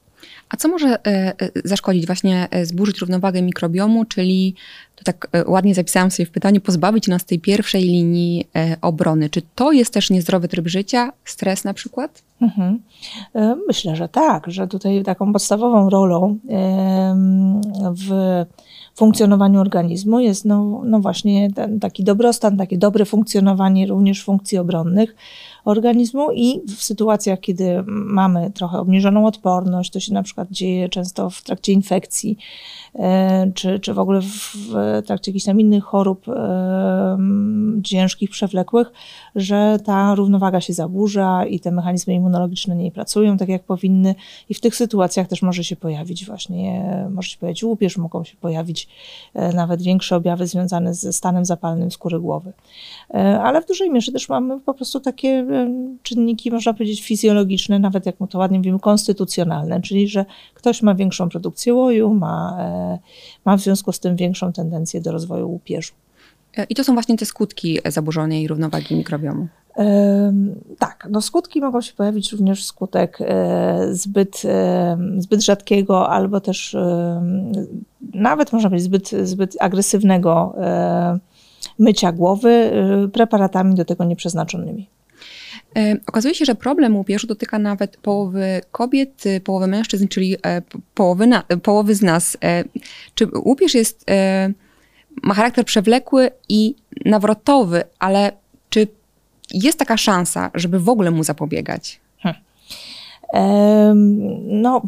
A 0.49 0.57
co 0.57 0.67
może 0.67 0.87
e, 0.87 0.99
e, 1.07 1.33
zaszkodzić, 1.65 2.05
właśnie 2.05 2.47
e, 2.51 2.65
zburzyć 2.65 3.01
równowagę 3.01 3.41
mikrobiomu, 3.41 4.05
czyli, 4.05 4.55
to 4.95 5.03
tak 5.03 5.27
ładnie 5.47 5.75
zapisałam 5.75 6.11
sobie 6.11 6.25
w 6.27 6.31
pytaniu, 6.31 6.61
pozbawić 6.61 7.07
nas 7.07 7.25
tej 7.25 7.39
pierwszej 7.39 7.83
linii 7.83 8.47
obrony? 8.81 9.29
Czy 9.29 9.41
to 9.55 9.71
jest 9.71 9.93
też 9.93 10.09
niezdrowy 10.09 10.47
tryb 10.47 10.67
życia, 10.67 11.11
stres 11.25 11.63
na 11.63 11.73
przykład? 11.73 12.23
Mhm. 12.41 12.79
Myślę, 13.67 13.95
że 13.95 14.09
tak, 14.09 14.51
że 14.51 14.67
tutaj 14.67 15.03
taką 15.03 15.33
podstawową 15.33 15.89
rolą 15.89 16.37
w 17.93 18.45
funkcjonowaniu 18.95 19.59
organizmu 19.59 20.19
jest 20.19 20.45
no, 20.45 20.81
no 20.85 20.99
właśnie 20.99 21.51
ten 21.53 21.79
taki 21.79 22.03
dobrostan, 22.03 22.57
takie 22.57 22.77
dobre 22.77 23.05
funkcjonowanie 23.05 23.87
również 23.87 24.23
funkcji 24.23 24.57
obronnych 24.57 25.15
organizmu 25.65 26.31
i 26.31 26.61
w 26.67 26.83
sytuacjach, 26.83 27.39
kiedy 27.39 27.83
mamy 27.87 28.51
trochę 28.51 28.79
obniżoną 28.79 29.25
odporność, 29.25 29.91
to 29.91 29.99
się 29.99 30.13
na 30.13 30.23
przykład 30.23 30.51
dzieje 30.51 30.89
często 30.89 31.29
w 31.29 31.41
trakcie 31.41 31.73
infekcji, 31.73 32.37
czy, 33.55 33.79
czy 33.79 33.93
w 33.93 33.99
ogóle 33.99 34.21
w, 34.21 34.55
trakcie 35.05 35.31
jakichś 35.31 35.45
tam 35.45 35.59
innych 35.59 35.83
chorób 35.83 36.29
e, 36.29 37.17
ciężkich, 37.83 38.29
przewlekłych, 38.29 38.91
że 39.35 39.77
ta 39.85 40.15
równowaga 40.15 40.61
się 40.61 40.73
zaburza 40.73 41.45
i 41.45 41.59
te 41.59 41.71
mechanizmy 41.71 42.13
immunologiczne 42.13 42.75
nie 42.75 42.91
pracują 42.91 43.37
tak, 43.37 43.49
jak 43.49 43.63
powinny 43.63 44.15
i 44.49 44.53
w 44.53 44.59
tych 44.59 44.75
sytuacjach 44.75 45.27
też 45.27 45.41
może 45.41 45.63
się 45.63 45.75
pojawić 45.75 46.25
właśnie, 46.25 46.85
może 47.11 47.29
się 47.29 47.37
pojawić 47.37 47.63
łupież, 47.63 47.97
mogą 47.97 48.23
się 48.23 48.37
pojawić 48.37 48.87
e, 49.33 49.53
nawet 49.53 49.81
większe 49.81 50.15
objawy 50.15 50.47
związane 50.47 50.93
ze 50.93 51.13
stanem 51.13 51.45
zapalnym 51.45 51.91
skóry 51.91 52.19
głowy. 52.19 52.53
Ale 53.43 53.61
w 53.61 53.67
dużej 53.67 53.91
mierze 53.91 54.11
też 54.11 54.29
mamy 54.29 54.59
po 54.59 54.73
prostu 54.73 54.99
takie 54.99 55.45
czynniki, 56.03 56.51
można 56.51 56.73
powiedzieć, 56.73 57.01
fizjologiczne, 57.01 57.79
nawet 57.79 58.05
jak 58.05 58.19
mu 58.19 58.27
to 58.27 58.37
ładnie 58.37 58.57
mówimy, 58.57 58.79
konstytucjonalne, 58.79 59.81
czyli 59.81 60.07
że 60.07 60.25
ktoś 60.53 60.81
ma 60.81 60.95
większą 60.95 61.29
produkcję 61.29 61.73
łoju, 61.73 62.13
ma, 62.13 62.57
e, 62.59 62.80
ma 63.45 63.57
w 63.57 63.61
związku 63.61 63.91
z 63.91 63.99
tym 63.99 64.15
większą 64.15 64.53
tendencję 64.53 65.01
do 65.01 65.11
rozwoju 65.11 65.49
łupieżu. 65.49 65.93
E, 66.57 66.63
I 66.69 66.75
to 66.75 66.83
są 66.83 66.93
właśnie 66.93 67.17
te 67.17 67.25
skutki 67.25 67.79
zaburzonej 67.85 68.47
równowagi 68.47 68.95
mikrobiomu. 68.95 69.47
tak, 70.79 71.07
no 71.11 71.21
skutki 71.21 71.61
mogą 71.61 71.81
się 71.81 71.93
pojawić 71.93 72.31
również 72.31 72.61
wskutek 72.63 73.17
e, 73.21 73.87
zbyt, 73.91 74.41
zbyt 75.17 75.41
rzadkiego 75.41 76.09
albo 76.09 76.41
też 76.41 76.75
nawet 78.13 78.53
można 78.53 78.69
powiedzieć 78.69 78.85
zbyt, 78.85 79.09
zbyt 79.09 79.55
agresywnego 79.59 80.55
mycia 81.79 82.11
głowy 82.11 82.71
preparatami 83.13 83.75
do 83.75 83.85
tego 83.85 84.03
nieprzeznaczonymi. 84.03 84.89
E, 85.77 85.97
okazuje 86.07 86.35
się, 86.35 86.45
że 86.45 86.55
problem 86.55 86.95
łupieżu 86.95 87.27
dotyka 87.27 87.59
nawet 87.59 87.97
połowy 87.97 88.61
kobiet, 88.71 89.25
y, 89.25 89.41
połowy 89.41 89.67
mężczyzn, 89.67 90.07
czyli 90.07 90.35
e, 90.45 90.61
połowy, 90.93 91.27
na, 91.27 91.43
połowy 91.63 91.95
z 91.95 92.01
nas. 92.01 92.37
E, 92.43 92.63
czy 93.15 93.27
łupież 93.45 93.73
jest, 93.73 94.05
ma 95.23 95.33
charakter 95.33 95.65
przewlekły 95.65 96.31
i 96.49 96.75
nawrotowy, 97.05 97.83
ale 97.99 98.31
czy 98.69 98.87
jest 99.53 99.79
taka 99.79 99.97
szansa, 99.97 100.51
żeby 100.53 100.79
w 100.79 100.89
ogóle 100.89 101.11
mu 101.11 101.23
zapobiegać? 101.23 101.99
Hmm. 102.19 102.41
No, 104.47 104.81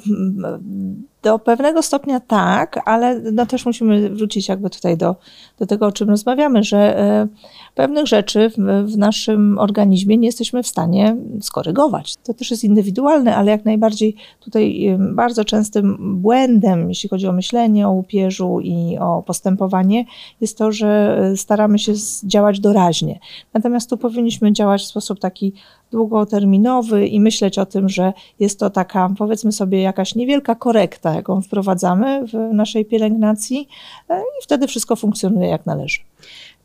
do 1.23 1.39
pewnego 1.39 1.81
stopnia 1.81 2.19
tak, 2.19 2.79
ale 2.85 3.19
no 3.19 3.45
też 3.45 3.65
musimy 3.65 4.09
wrócić 4.09 4.49
jakby 4.49 4.69
tutaj 4.69 4.97
do, 4.97 5.15
do 5.59 5.65
tego, 5.65 5.87
o 5.87 5.91
czym 5.91 6.09
rozmawiamy, 6.09 6.63
że 6.63 6.99
e, 6.99 7.27
pewnych 7.75 8.07
rzeczy 8.07 8.49
w, 8.49 8.53
w, 8.91 8.97
naszym 8.97 9.57
organizmie 9.59 10.17
nie 10.17 10.25
jesteśmy 10.25 10.63
w 10.63 10.67
stanie 10.67 11.15
skorygować. 11.41 12.15
To 12.15 12.33
też 12.33 12.51
jest 12.51 12.63
indywidualne, 12.63 13.35
ale 13.35 13.51
jak 13.51 13.65
najbardziej 13.65 14.15
tutaj 14.39 14.87
e, 14.87 14.97
bardzo 14.97 15.45
częstym 15.45 15.97
błędem, 16.21 16.89
jeśli 16.89 17.09
chodzi 17.09 17.27
o 17.27 17.31
myślenie 17.31 17.87
o 17.87 17.91
łupieżu 17.91 18.59
i 18.59 18.97
o 18.97 19.23
postępowanie, 19.27 20.05
jest 20.41 20.57
to, 20.57 20.71
że 20.71 21.17
e, 21.33 21.37
staramy 21.37 21.79
się 21.79 21.93
działać 22.23 22.59
doraźnie. 22.59 23.19
Natomiast 23.53 23.89
tu 23.89 23.97
powinniśmy 23.97 24.53
działać 24.53 24.81
w 24.81 24.87
sposób 24.87 25.19
taki 25.19 25.53
długoterminowy 25.93 27.07
i 27.07 27.19
myśleć 27.19 27.59
o 27.59 27.65
tym, 27.65 27.89
że 27.89 28.13
jest 28.39 28.59
to 28.59 28.69
taka, 28.69 29.09
powiedzmy 29.17 29.51
sobie, 29.51 29.81
jakaś 29.81 30.15
niewielka 30.15 30.55
korekta, 30.55 31.15
jaką 31.15 31.41
wprowadzamy 31.41 32.27
w 32.27 32.53
naszej 32.53 32.85
pielęgnacji 32.85 33.67
e, 34.09 34.19
i 34.19 34.43
wtedy 34.43 34.67
wszystko 34.67 34.95
funkcjonuje 34.95 35.49
jak 35.49 35.65
należy. 35.65 35.99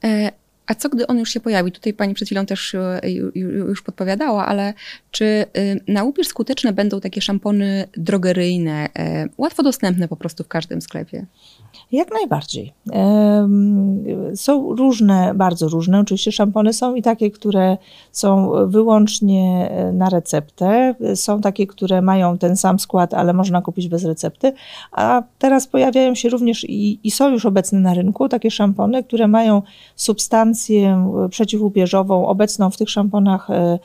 E, 0.05 0.33
a 0.67 0.75
co 0.75 0.89
gdy 0.89 1.07
on 1.07 1.19
już 1.19 1.31
się 1.31 1.41
pojawi? 1.41 1.73
Tutaj 1.73 1.95
pani 1.95 2.15
przed 2.15 2.29
chwilą 2.29 2.47
też 2.47 2.75
e, 2.75 3.01
już 3.35 3.83
podpowiadała, 3.83 4.47
ale 4.47 4.75
czy 5.11 5.45
na 5.89 6.05
upierz 6.05 6.29
skuteczne 6.29 6.73
będą 6.73 7.01
takie 7.01 7.21
szampony 7.21 7.89
drogeryjne, 7.97 8.89
łatwo 9.39 9.63
dostępne 9.63 10.09
po 10.09 10.17
prostu 10.17 10.45
w 10.45 10.49
każdym 10.49 10.81
sklepie? 10.83 11.27
Jak 11.93 12.13
najbardziej. 12.13 12.73
Są 14.35 14.75
różne, 14.75 15.33
bardzo 15.35 15.69
różne. 15.69 16.01
Oczywiście 16.01 16.33
szampony 16.33 16.73
są 16.73 16.95
i 16.95 17.03
takie, 17.03 17.31
które 17.31 17.77
są 18.13 18.53
wyłącznie 18.67 19.71
e, 19.71 19.93
na 19.93 20.09
receptę. 20.09 20.95
Są 21.15 21.41
takie, 21.41 21.67
które 21.67 22.03
mają 22.03 22.39
ten 22.39 22.57
sam 22.57 22.79
skład, 22.79 23.15
ale 23.15 23.33
można 23.33 23.63
kupić 23.63 23.89
bez 23.89 24.05
recepty. 24.05 24.53
A 24.93 25.23
teraz 25.39 25.67
pojawiają 25.67 26.15
się 26.15 26.29
również 26.29 26.65
i, 26.65 27.01
i 27.05 27.11
są 27.11 27.29
już 27.29 27.47
obecne 27.47 27.81
na 27.81 27.95
rynku 27.95 28.29
takie 28.29 28.51
szampony, 28.51 29.05
które 29.05 29.29
mają 29.29 29.63
substancję 29.97 31.09
e, 31.25 31.29
przeciwłupieżową 31.29 32.27
obecną 32.27 32.71
w 32.71 32.77
tych 32.77 32.91
szamponach 32.91 33.51
E, 33.51 33.79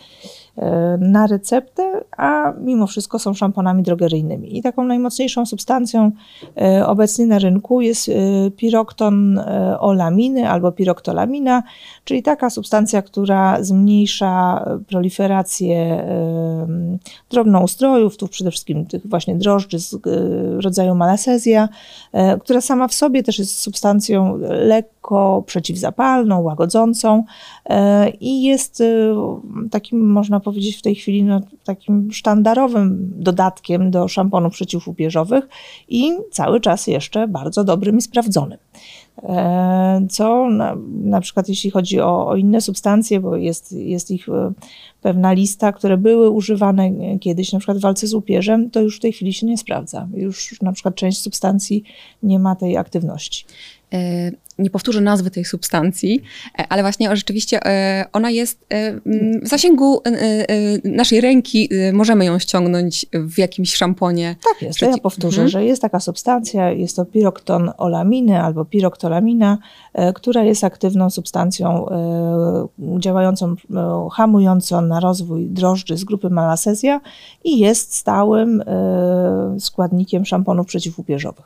na 0.99 1.27
receptę, 1.27 2.03
a 2.17 2.53
mimo 2.61 2.87
wszystko 2.87 3.19
są 3.19 3.33
szamponami 3.33 3.83
drogeryjnymi. 3.83 4.57
I 4.57 4.61
taką 4.61 4.83
najmocniejszą 4.83 5.45
substancją 5.45 6.11
e, 6.61 6.87
obecnie 6.87 7.25
na 7.25 7.39
rynku 7.39 7.81
jest 7.81 8.09
e, 8.09 8.13
pirokton 8.51 9.39
olaminy 9.79 10.49
albo 10.49 10.71
piroktolamina, 10.71 11.63
czyli 12.03 12.23
taka 12.23 12.49
substancja, 12.49 13.01
która 13.01 13.63
zmniejsza 13.63 14.65
proliferację 14.87 16.03
drobnoustrojów, 17.29 18.17
tu 18.17 18.27
przede 18.27 18.51
wszystkim 18.51 18.85
tych 18.85 19.07
właśnie 19.07 19.35
drożdży 19.35 19.79
z 19.79 19.95
rodzaju 20.63 20.95
malasezja, 20.95 21.69
która 22.41 22.61
sama 22.61 22.87
w 22.87 22.93
sobie 22.93 23.23
też 23.23 23.39
jest 23.39 23.59
substancją 23.59 24.39
lekko 25.03 25.43
przeciwzapalną, 25.45 26.41
łagodzącą 26.41 27.23
i 28.19 28.43
jest 28.43 28.83
takim, 29.71 30.11
można 30.11 30.39
powiedzieć 30.39 30.77
w 30.77 30.81
tej 30.81 30.95
chwili 30.95 31.23
no, 31.23 31.41
takim 31.63 32.11
sztandarowym 32.11 33.11
dodatkiem 33.15 33.91
do 33.91 34.07
szamponów 34.07 34.53
przeciwupierzowych 34.53 35.49
i 35.87 36.11
cały 36.31 36.59
czas 36.59 36.87
jeszcze 36.87 37.27
bardzo 37.27 37.63
dobrym 37.63 37.97
i 37.97 38.01
sprawdzonym. 38.01 38.59
E, 39.23 40.07
co 40.09 40.49
na, 40.49 40.75
na 41.03 41.21
przykład 41.21 41.49
jeśli 41.49 41.69
chodzi 41.69 41.99
o, 41.99 42.27
o, 42.27 42.35
inne 42.35 42.61
substancje, 42.61 43.19
bo 43.19 43.35
jest, 43.35 43.71
jest 43.71 44.11
ich 44.11 44.29
e, 44.29 44.51
pewna 45.01 45.33
lista, 45.33 45.71
które 45.71 45.97
były 45.97 46.29
używane 46.29 46.91
kiedyś 47.19 47.51
na 47.51 47.59
przykład 47.59 47.77
w 47.77 47.81
walce 47.81 48.07
z 48.07 48.13
łupieżem, 48.13 48.69
to 48.69 48.81
już 48.81 48.97
w 48.97 48.99
tej 48.99 49.13
chwili 49.13 49.33
się 49.33 49.45
nie 49.45 49.57
sprawdza. 49.57 50.07
Już 50.13 50.61
na 50.61 50.71
przykład 50.71 50.95
część 50.95 51.21
substancji 51.21 51.83
nie 52.23 52.39
ma 52.39 52.55
tej 52.55 52.77
aktywności. 52.77 53.45
E, 53.93 54.31
nie 54.59 54.69
powtórzę 54.69 55.01
nazwy 55.01 55.31
tej 55.31 55.45
substancji, 55.45 56.23
e, 56.59 56.65
ale 56.69 56.81
właśnie 56.81 57.15
rzeczywiście 57.15 57.65
e, 57.65 58.05
ona 58.13 58.29
jest 58.29 58.65
w 59.43 59.47
zasięgu 59.47 60.01
naszej 60.83 61.21
ręki, 61.21 61.69
możemy 61.93 62.25
ją 62.25 62.39
ściągnąć 62.39 63.05
w 63.13 63.37
jakimś 63.37 63.75
szamponie. 63.75 64.35
Tak 64.43 64.61
jest, 64.61 64.79
to 64.79 64.85
ja 64.85 64.97
powtórzę, 64.97 65.41
mhm. 65.41 65.49
że 65.49 65.65
jest 65.65 65.81
taka 65.81 65.99
substancja, 65.99 66.71
jest 66.71 66.95
to 66.95 67.05
pirokton 67.05 67.71
olaminy 67.77 68.41
albo 68.41 68.65
piroktolamina, 68.65 69.57
która 70.15 70.43
jest 70.43 70.63
aktywną 70.63 71.09
substancją 71.09 71.85
działającą, 72.99 73.55
hamującą 74.11 74.81
na 74.81 74.99
rozwój 74.99 75.45
drożdży 75.45 75.97
z 75.97 76.03
grupy 76.03 76.29
malasezja 76.29 77.01
i 77.43 77.59
jest 77.59 77.95
stałym 77.95 78.63
składnikiem 79.59 80.25
szamponów 80.25 80.67
przeciwupierzowych. 80.67 81.45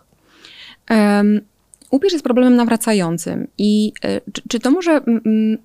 Um 0.89 1.41
Łupież 1.91 2.13
jest 2.13 2.23
problemem 2.23 2.55
nawracającym 2.55 3.47
i 3.57 3.93
czy, 4.33 4.41
czy 4.49 4.59
to 4.59 4.71
może 4.71 4.91
mm, 4.91 5.57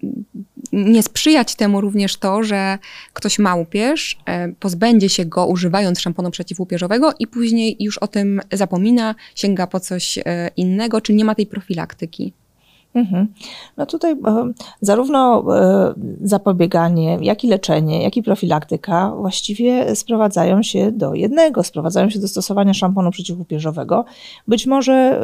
nie 0.72 1.02
sprzyjać 1.02 1.54
temu 1.54 1.80
również 1.80 2.16
to, 2.16 2.42
że 2.42 2.78
ktoś 3.12 3.38
ma 3.38 3.54
łupież, 3.54 4.18
pozbędzie 4.60 5.08
się 5.08 5.24
go 5.24 5.46
używając 5.46 6.00
szamponu 6.00 6.30
przeciwłupieżowego 6.30 7.12
i 7.18 7.26
później 7.26 7.76
już 7.80 7.98
o 7.98 8.06
tym 8.06 8.40
zapomina, 8.52 9.14
sięga 9.34 9.66
po 9.66 9.80
coś 9.80 10.18
innego, 10.56 11.00
czy 11.00 11.14
nie 11.14 11.24
ma 11.24 11.34
tej 11.34 11.46
profilaktyki? 11.46 12.32
Mhm. 12.94 13.28
No 13.76 13.86
tutaj 13.86 14.12
e, 14.12 14.52
zarówno 14.80 15.44
e, 15.56 15.94
zapobieganie, 16.22 17.18
jak 17.20 17.44
i 17.44 17.48
leczenie, 17.48 18.02
jak 18.02 18.16
i 18.16 18.22
profilaktyka 18.22 19.12
właściwie 19.16 19.96
sprowadzają 19.96 20.62
się 20.62 20.92
do 20.92 21.14
jednego, 21.14 21.62
sprowadzają 21.62 22.10
się 22.10 22.18
do 22.18 22.28
stosowania 22.28 22.74
szamponu 22.74 23.10
przeciwłupieżowego. 23.10 24.04
Być 24.48 24.66
może 24.66 24.92
e, 24.92 25.18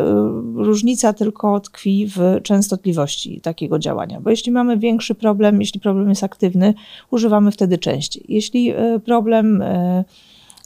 różnica 0.55 1.13
tylko 1.13 1.61
tkwi 1.61 2.07
w 2.07 2.43
częstotliwości 2.43 3.41
takiego 3.41 3.79
działania, 3.79 4.21
bo 4.21 4.31
jeśli 4.31 4.53
mamy 4.53 4.79
większy 4.79 5.15
problem, 5.15 5.61
jeśli 5.61 5.81
problem 5.81 6.09
jest 6.09 6.25
aktywny, 6.25 6.75
używamy 7.11 7.51
wtedy 7.53 7.79
częściej. 7.79 8.25
Jeśli 8.29 8.75
problem 9.05 9.63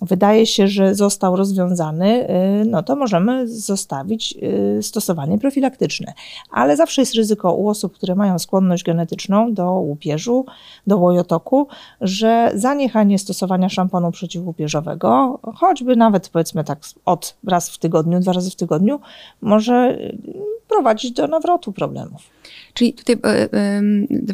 wydaje 0.03 0.47
się, 0.47 0.69
że 0.69 0.95
został 0.95 1.37
rozwiązany, 1.37 2.31
y, 2.63 2.65
no 2.65 2.83
to 2.83 2.97
możemy 2.97 3.49
zostawić 3.49 4.35
y, 4.79 4.83
stosowanie 4.83 5.39
profilaktyczne. 5.39 6.13
Ale 6.51 6.77
zawsze 6.77 7.03
jest 7.03 7.15
ryzyko 7.15 7.55
u 7.55 7.69
osób, 7.69 7.95
które 7.95 8.15
mają 8.15 8.39
skłonność 8.39 8.85
genetyczną 8.85 9.55
do 9.55 9.71
łupieżu, 9.71 10.47
do 10.87 10.99
łojotoku, 10.99 11.69
że 12.01 12.53
zaniechanie 12.55 13.19
stosowania 13.19 13.69
szamponu 13.69 14.11
przeciwłupieżowego, 14.11 15.39
choćby 15.55 15.97
nawet 15.97 16.29
powiedzmy 16.29 16.65
tak 16.65 16.79
od 17.05 17.37
raz 17.47 17.71
w 17.71 17.79
tygodniu, 17.79 18.21
dwa 18.21 18.33
razy 18.33 18.51
w 18.51 18.57
tygodniu, 18.57 19.01
może 19.41 19.99
y, 19.99 20.19
prowadzić 20.69 21.13
do 21.13 21.27
nawrotu 21.27 21.73
problemów. 21.73 22.23
Czyli 22.75 22.93
tutaj 22.93 23.17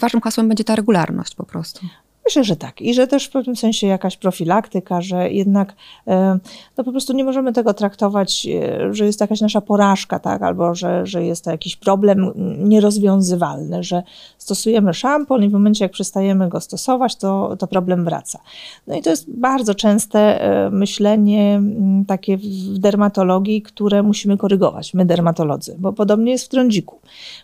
ważnym 0.00 0.22
hasłem 0.22 0.48
będzie 0.48 0.64
ta 0.64 0.76
regularność 0.76 1.34
po 1.34 1.44
prostu. 1.44 1.86
Myślę, 2.28 2.44
że 2.44 2.56
tak. 2.56 2.80
I 2.80 2.94
że 2.94 3.06
też 3.06 3.26
w 3.26 3.30
pewnym 3.30 3.56
sensie 3.56 3.86
jakaś 3.86 4.16
profilaktyka, 4.16 5.00
że 5.00 5.30
jednak 5.30 5.74
e, 6.06 6.38
no 6.78 6.84
po 6.84 6.90
prostu 6.90 7.12
nie 7.12 7.24
możemy 7.24 7.52
tego 7.52 7.74
traktować, 7.74 8.46
e, 8.46 8.94
że 8.94 9.06
jest 9.06 9.20
jakaś 9.20 9.40
nasza 9.40 9.60
porażka, 9.60 10.18
tak? 10.18 10.42
albo 10.42 10.74
że, 10.74 11.06
że 11.06 11.24
jest 11.24 11.44
to 11.44 11.50
jakiś 11.50 11.76
problem 11.76 12.32
nierozwiązywalny, 12.58 13.82
że 13.82 14.02
stosujemy 14.38 14.94
szampon 14.94 15.44
i 15.44 15.48
w 15.48 15.52
momencie, 15.52 15.84
jak 15.84 15.92
przestajemy 15.92 16.48
go 16.48 16.60
stosować, 16.60 17.16
to, 17.16 17.56
to 17.58 17.66
problem 17.66 18.04
wraca. 18.04 18.38
No 18.86 18.96
i 18.96 19.02
to 19.02 19.10
jest 19.10 19.30
bardzo 19.30 19.74
częste 19.74 20.42
e, 20.42 20.70
myślenie 20.70 21.62
takie 22.06 22.36
w 22.36 22.78
dermatologii, 22.78 23.62
które 23.62 24.02
musimy 24.02 24.36
korygować, 24.36 24.94
my 24.94 25.04
dermatolodzy, 25.04 25.76
bo 25.78 25.92
podobnie 25.92 26.32
jest 26.32 26.44
w 26.44 26.48
trądziku, 26.48 26.98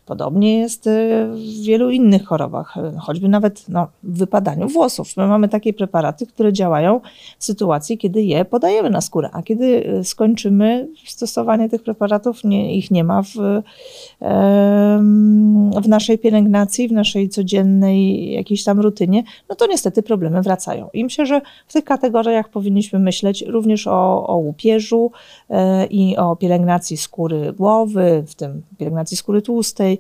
podobnie 0.07 0.59
jest 0.59 0.89
w 1.35 1.65
wielu 1.65 1.91
innych 1.91 2.25
chorobach, 2.25 2.75
choćby 2.99 3.29
nawet 3.29 3.69
no, 3.69 3.89
w 4.03 4.19
wypadaniu 4.19 4.69
włosów. 4.75 5.17
My 5.17 5.27
mamy 5.27 5.49
takie 5.49 5.73
preparaty, 5.73 6.27
które 6.27 6.53
działają 6.53 7.01
w 7.39 7.45
sytuacji, 7.45 7.99
kiedy 7.99 8.23
je 8.23 8.45
podajemy 8.45 8.91
na 8.91 9.01
skórę, 9.01 9.29
a 9.33 9.43
kiedy 9.43 9.65
y, 10.01 10.05
skończymy 10.05 10.89
stosowanie 11.07 11.69
tych 11.69 11.83
preparatów, 11.83 12.45
nie, 12.45 12.77
ich 12.77 12.91
nie 12.91 13.05
ma 13.05 13.23
w, 13.23 13.63
w 15.83 15.89
naszej 15.89 16.19
pielęgnacji, 16.19 16.89
w 16.89 16.93
naszej 16.93 17.29
codziennej 17.29 18.31
jakiejś 18.33 18.65
tam 18.65 18.81
rutynie, 18.81 19.23
no 19.49 19.55
to 19.55 19.67
niestety 19.67 20.03
problemy 20.03 20.43
wracają. 20.43 20.89
I 20.93 21.05
myślę, 21.05 21.27
że 21.27 21.41
w 21.67 21.73
tych 21.73 21.85
kategoriach 21.85 22.49
powinniśmy 22.49 22.99
myśleć 22.99 23.43
również 23.43 23.87
o, 23.87 24.27
o 24.27 24.37
łupieżu 24.37 25.13
e, 25.51 25.87
i 25.87 26.17
o 26.17 26.37
pielęgnacji 26.37 26.97
skóry 26.97 27.53
głowy, 27.53 28.25
w 28.27 28.35
tym 28.35 28.63
pielęgnacji 28.79 29.17
skóry 29.17 29.43
tłustej, 29.43 29.99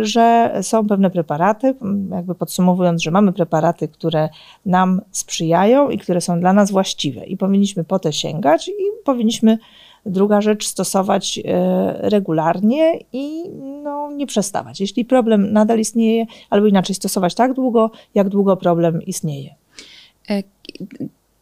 że 0.00 0.54
są 0.62 0.86
pewne 0.86 1.10
preparaty, 1.10 1.74
jakby 2.10 2.34
podsumowując, 2.34 3.02
że 3.02 3.10
mamy 3.10 3.32
preparaty, 3.32 3.88
które 3.88 4.05
które 4.06 4.28
nam 4.66 5.00
sprzyjają 5.10 5.90
i 5.90 5.98
które 5.98 6.20
są 6.20 6.40
dla 6.40 6.52
nas 6.52 6.70
właściwe. 6.70 7.24
I 7.24 7.36
powinniśmy 7.36 7.84
po 7.84 7.98
te 7.98 8.12
sięgać 8.12 8.68
i 8.68 8.72
powinniśmy 9.04 9.58
Druga 10.06 10.40
rzecz, 10.40 10.66
stosować 10.66 11.38
e, 11.44 12.10
regularnie 12.10 12.98
i 13.12 13.50
no, 13.82 14.12
nie 14.12 14.26
przestawać. 14.26 14.80
Jeśli 14.80 15.04
problem 15.04 15.52
nadal 15.52 15.78
istnieje, 15.78 16.26
albo 16.50 16.66
inaczej 16.66 16.94
stosować 16.94 17.34
tak 17.34 17.52
długo, 17.52 17.90
jak 18.14 18.28
długo 18.28 18.56
problem 18.56 19.02
istnieje. 19.02 19.54
E, 20.30 20.42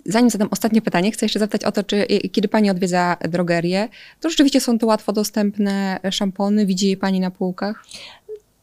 zanim 0.07 0.31
zadam 0.31 0.49
ostatnie 0.51 0.83
pytanie, 0.83 1.13
chcę 1.13 1.25
jeszcze 1.25 1.39
zapytać 1.39 1.65
o 1.65 1.73
to, 1.73 1.83
czy 1.83 2.07
kiedy 2.33 2.49
Pani 2.49 2.71
odwiedza 2.71 3.17
drogerię, 3.29 3.89
to 4.21 4.31
rzeczywiście 4.31 4.61
są 4.61 4.79
to 4.79 4.87
łatwo 4.87 5.13
dostępne 5.13 6.01
szampony? 6.11 6.67
Widzi 6.67 6.91
je 6.91 6.97
Pani 6.97 7.21
na 7.21 7.31
półkach? 7.31 7.85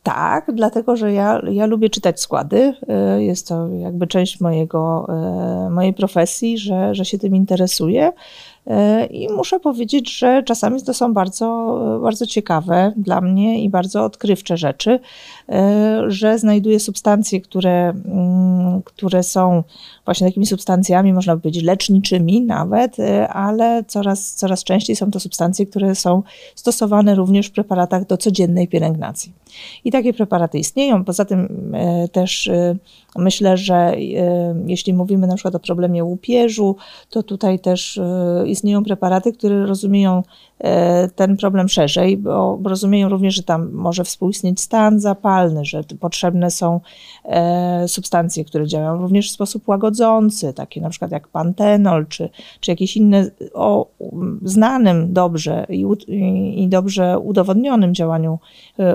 Tak, 0.03 0.51
dlatego 0.53 0.95
że 0.95 1.13
ja, 1.13 1.41
ja 1.51 1.65
lubię 1.65 1.89
czytać 1.89 2.21
składy. 2.21 2.73
E, 2.87 3.23
jest 3.23 3.47
to 3.47 3.67
jakby 3.67 4.07
część 4.07 4.39
mojego, 4.39 5.05
e, 5.09 5.69
mojej 5.69 5.93
profesji, 5.93 6.57
że, 6.57 6.95
że 6.95 7.05
się 7.05 7.17
tym 7.17 7.35
interesuję. 7.35 8.13
E, 8.67 9.05
I 9.05 9.29
muszę 9.29 9.59
powiedzieć, 9.59 10.17
że 10.17 10.43
czasami 10.43 10.83
to 10.83 10.93
są 10.93 11.13
bardzo, 11.13 11.79
bardzo 12.01 12.25
ciekawe 12.25 12.93
dla 12.97 13.21
mnie 13.21 13.63
i 13.63 13.69
bardzo 13.69 14.03
odkrywcze 14.05 14.57
rzeczy, 14.57 14.99
że 16.07 16.39
znajduję 16.39 16.79
substancje, 16.79 17.41
które, 17.41 17.89
mm, 17.89 18.81
które 18.81 19.23
są 19.23 19.63
właśnie 20.05 20.27
takimi 20.27 20.45
substancjami, 20.45 21.13
można 21.13 21.37
powiedzieć, 21.37 21.63
leczniczymi 21.63 22.41
nawet, 22.41 22.97
ale 23.29 23.83
coraz, 23.87 24.33
coraz 24.35 24.63
częściej 24.63 24.95
są 24.95 25.11
to 25.11 25.19
substancje, 25.19 25.65
które 25.65 25.95
są 25.95 26.23
stosowane 26.55 27.15
również 27.15 27.47
w 27.47 27.51
preparatach 27.51 28.05
do 28.05 28.17
codziennej 28.17 28.67
pielęgnacji. 28.67 29.33
I 29.85 29.91
takie 29.91 30.13
preparaty 30.13 30.59
istnieją. 30.59 31.05
Poza 31.05 31.25
tym 31.25 31.71
e, 31.73 32.07
też 32.07 32.47
e, 32.47 32.75
myślę, 33.17 33.57
że 33.57 33.75
e, 33.75 33.95
jeśli 34.67 34.93
mówimy 34.93 35.27
na 35.27 35.35
przykład 35.35 35.55
o 35.55 35.59
problemie 35.59 36.03
łupieżu, 36.03 36.75
to 37.09 37.23
tutaj 37.23 37.59
też 37.59 37.99
istnieją 38.45 38.83
preparaty, 38.83 39.33
które 39.33 39.65
rozumieją 39.65 40.23
ten 41.15 41.37
problem 41.37 41.69
szerzej, 41.69 42.17
bo 42.17 42.59
rozumieją 42.63 43.09
również, 43.09 43.35
że 43.35 43.43
tam 43.43 43.71
może 43.71 44.03
współistnieć 44.03 44.61
stan 44.61 44.99
zapalny, 44.99 45.65
że 45.65 45.83
potrzebne 45.99 46.51
są 46.51 46.79
substancje, 47.87 48.45
które 48.45 48.67
działają 48.67 49.01
również 49.01 49.29
w 49.29 49.33
sposób 49.33 49.67
łagodzący, 49.67 50.53
takie 50.53 50.81
na 50.81 50.89
przykład 50.89 51.11
jak 51.11 51.27
pantenol, 51.27 52.07
czy, 52.07 52.29
czy 52.59 52.71
jakieś 52.71 52.97
inne 52.97 53.31
o 53.53 53.87
znanym 54.43 55.13
dobrze 55.13 55.65
i, 55.69 55.85
i 56.63 56.67
dobrze 56.67 57.19
udowodnionym 57.19 57.95
działaniu 57.95 58.39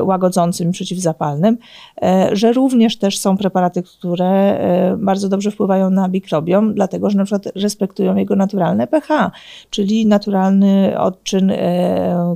łagodzącym, 0.03 0.73
przeciwzapalnym, 0.73 1.59
e, 2.03 2.29
że 2.33 2.53
również 2.53 2.99
też 2.99 3.19
są 3.19 3.37
preparaty, 3.37 3.83
które 3.83 4.27
e, 4.27 4.97
bardzo 4.97 5.29
dobrze 5.29 5.51
wpływają 5.51 5.91
na 5.91 6.09
mikrobiom, 6.09 6.75
dlatego 6.75 7.11
że 7.11 7.19
na 7.19 7.25
przykład 7.25 7.57
respektują 7.57 8.17
jego 8.17 8.37
naturalne 8.37 8.87
pH, 8.87 9.31
czyli 9.71 10.07
naturalny 10.07 11.01
odczyn, 11.01 11.51
e, 11.51 11.56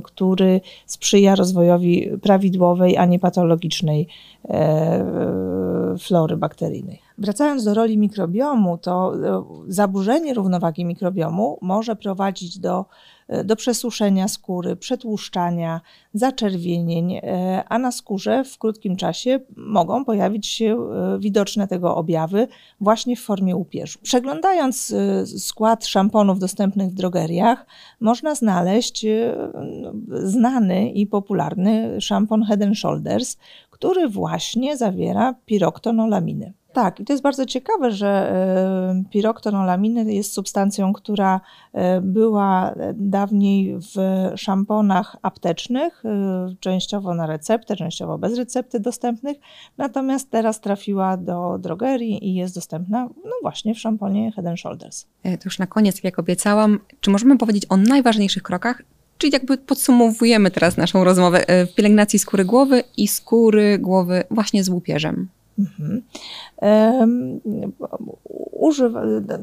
który 0.03 0.61
sprzyja 0.85 1.35
rozwojowi 1.35 2.09
prawidłowej, 2.21 2.97
a 2.97 3.05
nie 3.05 3.19
patologicznej 3.19 4.07
flory 5.99 6.37
bakteryjnej. 6.37 7.01
Wracając 7.21 7.63
do 7.63 7.73
roli 7.73 7.97
mikrobiomu, 7.97 8.77
to 8.77 9.13
zaburzenie 9.67 10.33
równowagi 10.33 10.85
mikrobiomu 10.85 11.57
może 11.61 11.95
prowadzić 11.95 12.59
do 12.59 12.85
E, 13.31 13.43
do 13.43 13.55
przesuszenia 13.55 14.27
skóry, 14.27 14.75
przetłuszczania, 14.75 15.81
zaczerwienień, 16.13 17.13
e, 17.15 17.63
a 17.69 17.79
na 17.79 17.91
skórze 17.91 18.43
w 18.43 18.57
krótkim 18.57 18.95
czasie 18.95 19.39
mogą 19.57 20.05
pojawić 20.05 20.47
się 20.47 20.77
e, 20.77 21.19
widoczne 21.19 21.67
tego 21.67 21.95
objawy 21.95 22.47
właśnie 22.81 23.15
w 23.15 23.21
formie 23.21 23.55
upierzu. 23.55 23.99
Przeglądając 24.01 24.95
skład 25.37 25.85
szamponów 25.85 26.39
dostępnych 26.39 26.89
w 26.89 26.93
drogeriach, 26.93 27.65
można 27.99 28.35
znaleźć 28.35 29.05
znany 30.23 30.89
i 30.89 31.07
popularny 31.07 32.01
szampon 32.01 32.43
Head 32.43 32.59
Shoulders, 32.73 33.37
który 33.69 34.09
właśnie 34.09 34.77
zawiera 34.77 35.35
piroktonolaminy. 35.45 36.53
Tak, 36.73 36.99
i 36.99 37.05
to 37.05 37.13
jest 37.13 37.23
bardzo 37.23 37.45
ciekawe, 37.45 37.91
że 37.91 38.07
e, 38.07 39.03
piroktonolaminy 39.09 40.13
jest 40.13 40.33
substancją, 40.33 40.93
która 40.93 41.41
e, 41.73 42.01
była 42.01 42.75
dawniej 42.93 43.77
w 43.79 43.95
szamponach 44.35 45.17
aptecznych, 45.21 46.05
e, 46.05 46.55
częściowo 46.59 47.13
na 47.13 47.25
receptę, 47.25 47.75
częściowo 47.75 48.17
bez 48.17 48.37
recepty 48.37 48.79
dostępnych, 48.79 49.37
natomiast 49.77 50.29
teraz 50.29 50.61
trafiła 50.61 51.17
do 51.17 51.57
drogerii 51.59 52.27
i 52.27 52.35
jest 52.35 52.55
dostępna 52.55 53.09
no 53.25 53.31
właśnie 53.41 53.75
w 53.75 53.79
szamponie 53.79 54.31
Head 54.31 54.59
Shoulders. 54.59 55.05
To 55.23 55.45
już 55.45 55.59
na 55.59 55.67
koniec, 55.67 56.03
jak 56.03 56.19
obiecałam, 56.19 56.79
czy 57.01 57.09
możemy 57.09 57.37
powiedzieć 57.37 57.65
o 57.69 57.77
najważniejszych 57.77 58.43
krokach, 58.43 58.83
Czyli 59.17 59.33
jakby 59.33 59.57
podsumowujemy 59.57 60.51
teraz 60.51 60.77
naszą 60.77 61.03
rozmowę 61.03 61.45
w 61.71 61.75
pielęgnacji 61.75 62.19
skóry 62.19 62.45
głowy 62.45 62.83
i 62.97 63.07
skóry 63.07 63.79
głowy 63.79 64.23
właśnie 64.31 64.63
z 64.63 64.69
łupieżem. 64.69 65.27
Mhm. 65.59 66.01
Um, 66.61 67.41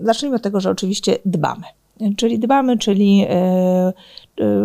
zacznijmy 0.02 0.36
od 0.36 0.42
tego, 0.42 0.60
że 0.60 0.70
oczywiście 0.70 1.18
dbamy. 1.24 1.64
Czyli 2.16 2.38
dbamy, 2.38 2.78
czyli 2.78 3.26
e, 3.28 3.32
e, 3.34 3.92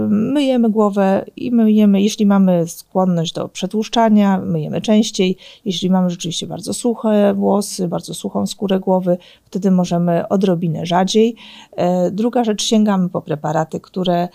myjemy 0.09 0.69
głowę 0.69 1.25
i 1.35 1.51
myjemy, 1.51 2.01
jeśli 2.01 2.25
mamy 2.25 2.67
skłonność 2.67 3.33
do 3.33 3.49
przetłuszczania, 3.49 4.39
myjemy 4.39 4.81
częściej. 4.81 5.37
Jeśli 5.65 5.89
mamy 5.89 6.09
rzeczywiście 6.09 6.47
bardzo 6.47 6.73
suche 6.73 7.33
włosy, 7.33 7.87
bardzo 7.87 8.13
suchą 8.13 8.47
skórę 8.47 8.79
głowy, 8.79 9.17
wtedy 9.45 9.71
możemy 9.71 10.27
odrobinę 10.27 10.85
rzadziej. 10.85 11.35
E, 11.75 12.11
Druga 12.11 12.43
rzecz, 12.43 12.63
sięgamy 12.63 13.09
po 13.09 13.21
preparaty, 13.21 13.79
które 13.79 14.27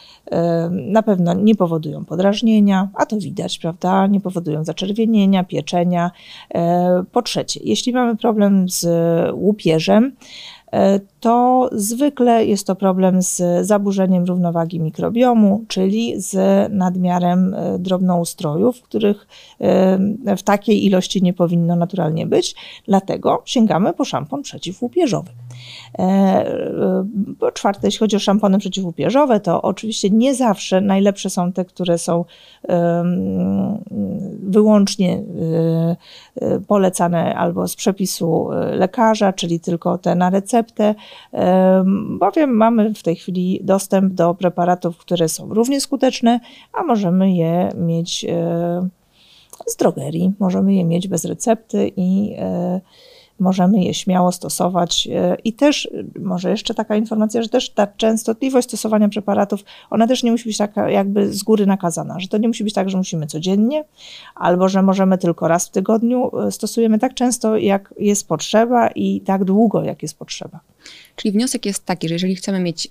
na 0.70 1.02
pewno 1.02 1.34
nie 1.34 1.54
powodują 1.54 2.04
podrażnienia, 2.04 2.88
a 2.94 3.06
to 3.06 3.16
widać, 3.18 3.58
prawda? 3.58 4.06
Nie 4.06 4.20
powodują 4.20 4.64
zaczerwienienia, 4.64 5.44
pieczenia. 5.44 6.10
Po 7.12 7.22
trzecie, 7.22 7.60
jeśli 7.64 7.92
mamy 7.92 8.16
problem 8.16 8.68
z 8.68 8.86
łupieżem, 9.34 10.12
to 11.20 11.68
zwykle 11.72 12.46
jest 12.46 12.66
to 12.66 12.76
problem 12.76 13.22
z 13.22 13.66
zaburzeniem 13.66 14.24
równowagi 14.24 14.80
mikrobiomu, 14.80 15.64
czyli 15.68 16.20
z 16.20 16.36
nadmiarem 16.72 17.54
e, 17.54 17.78
drobnoustrojów, 17.78 18.82
których 18.82 19.26
e, 19.60 20.36
w 20.36 20.42
takiej 20.42 20.84
ilości 20.84 21.22
nie 21.22 21.32
powinno 21.32 21.76
naturalnie 21.76 22.26
być. 22.26 22.54
Dlatego 22.86 23.42
sięgamy 23.44 23.92
po 23.92 24.04
szampon 24.04 24.42
przeciwłupieżowy. 24.42 25.30
E, 25.98 26.02
e, 26.02 27.06
Po 27.40 27.52
czwarte, 27.52 27.86
jeśli 27.86 27.98
chodzi 27.98 28.16
o 28.16 28.18
szampony 28.18 28.58
przeciwłupieżowe, 28.58 29.40
to 29.40 29.62
oczywiście 29.62 30.10
nie 30.10 30.34
zawsze 30.34 30.80
najlepsze 30.80 31.30
są 31.30 31.52
te, 31.52 31.64
które 31.64 31.98
są 31.98 32.24
wyłącznie 34.42 35.12
e, 35.12 35.96
e, 36.36 36.60
polecane 36.60 37.34
albo 37.34 37.68
z 37.68 37.76
przepisu 37.76 38.52
e, 38.52 38.76
lekarza, 38.76 39.32
czyli 39.32 39.60
tylko 39.60 39.98
te 39.98 40.14
na 40.14 40.30
receptę, 40.30 40.94
em, 41.32 42.18
bowiem 42.18 42.50
mamy 42.50 42.94
w 42.94 43.02
tej 43.02 43.16
chwili 43.16 43.60
dostęp 43.62 44.14
do 44.14 44.34
preparatów, 44.34 44.98
które 44.98 45.28
są 45.28 45.54
równie 45.54 45.80
skuteczne, 45.80 46.40
a 46.72 46.82
możemy 46.82 47.32
je 47.32 47.68
mieć 47.76 48.24
e, 48.24 48.88
z 49.66 49.76
drogerii, 49.76 50.32
możemy 50.38 50.74
je 50.74 50.84
mieć 50.84 51.08
bez 51.08 51.24
recepty 51.24 51.90
i 51.96 52.34
e, 52.38 52.80
możemy 53.40 53.84
je 53.84 53.94
śmiało 53.94 54.32
stosować. 54.32 55.08
E, 55.12 55.36
I 55.44 55.52
też, 55.52 55.86
e, 55.86 56.20
może 56.20 56.50
jeszcze 56.50 56.74
taka 56.74 56.96
informacja, 56.96 57.42
że 57.42 57.48
też 57.48 57.70
ta 57.70 57.86
częstotliwość 57.86 58.68
stosowania 58.68 59.08
preparatów, 59.08 59.64
ona 59.90 60.06
też 60.06 60.22
nie 60.22 60.30
musi 60.32 60.44
być 60.44 60.56
taka 60.56 60.90
jakby 60.90 61.34
z 61.34 61.42
góry 61.42 61.66
nakazana, 61.66 62.20
że 62.20 62.28
to 62.28 62.38
nie 62.38 62.48
musi 62.48 62.64
być 62.64 62.74
tak, 62.74 62.90
że 62.90 62.96
musimy 62.96 63.26
codziennie, 63.26 63.84
albo 64.34 64.68
że 64.68 64.82
możemy 64.82 65.18
tylko 65.18 65.48
raz 65.48 65.68
w 65.68 65.70
tygodniu. 65.70 66.30
E, 66.38 66.52
Stosujemy 66.52 66.98
tak 66.98 67.14
często, 67.14 67.56
jak 67.56 67.94
jest 67.98 68.28
potrzeba 68.28 68.88
i 68.88 69.20
tak 69.20 69.44
długo, 69.44 69.82
jak 69.82 70.02
jest 70.02 70.18
potrzeba. 70.18 70.60
Czyli 71.16 71.32
wniosek 71.32 71.66
jest 71.66 71.84
taki, 71.86 72.08
że 72.08 72.14
jeżeli 72.14 72.36
chcemy 72.36 72.60
mieć 72.60 72.88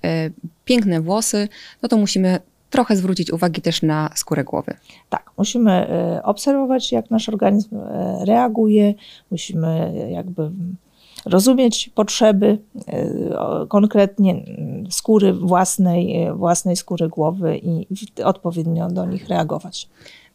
piękne 0.65 1.01
włosy, 1.01 1.47
no 1.81 1.89
to 1.89 1.97
musimy 1.97 2.39
trochę 2.69 2.95
zwrócić 2.95 3.31
uwagi 3.31 3.61
też 3.61 3.81
na 3.81 4.09
skórę 4.15 4.43
głowy. 4.43 4.73
Tak, 5.09 5.31
musimy 5.37 5.71
e, 5.71 6.23
obserwować, 6.23 6.91
jak 6.91 7.11
nasz 7.11 7.29
organizm 7.29 7.75
e, 7.75 8.25
reaguje, 8.25 8.93
musimy 9.31 9.67
e, 9.67 10.11
jakby 10.11 10.51
rozumieć 11.25 11.89
potrzeby 11.95 12.57
konkretnie 13.69 14.43
skóry 14.89 15.33
własnej, 15.33 16.27
własnej 16.33 16.75
skóry 16.75 17.09
głowy 17.09 17.57
i 17.57 17.87
odpowiednio 18.23 18.89
do 18.89 19.05
nich 19.05 19.27
reagować. 19.27 19.89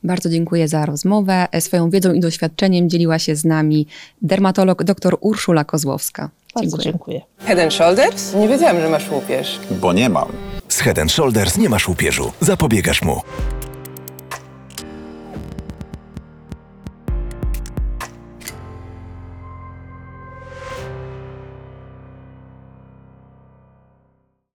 Bardzo 0.05 0.29
dziękuję 0.29 0.69
za 0.69 0.87
rozmowę. 0.87 1.47
Swoją 1.61 1.91
wiedzą 1.91 2.13
i 2.13 2.21
doświadczeniem 2.21 2.91
dzieliła 2.91 3.19
się 3.19 3.37
z 3.37 3.45
nami 3.45 3.87
dermatolog 4.23 4.85
dr 4.85 5.17
Urszula 5.21 5.65
Kozłowska. 5.65 6.31
Bardzo 6.55 6.79
dziękuję. 6.79 7.21
Head 7.39 7.59
and 7.59 7.73
Shoulders? 7.73 8.35
Nie 8.35 8.49
wiedziałam, 8.49 8.81
że 8.81 8.89
masz 8.89 9.11
łupież. 9.11 9.61
Bo 9.81 9.93
nie 9.93 10.09
mam. 10.09 10.29
Z 10.73 10.81
Head 10.81 11.13
Shoulders 11.13 11.59
nie 11.59 11.69
masz 11.69 11.89
łupieżu. 11.89 12.33
Zapobiegasz 12.41 13.03
mu. 13.03 13.21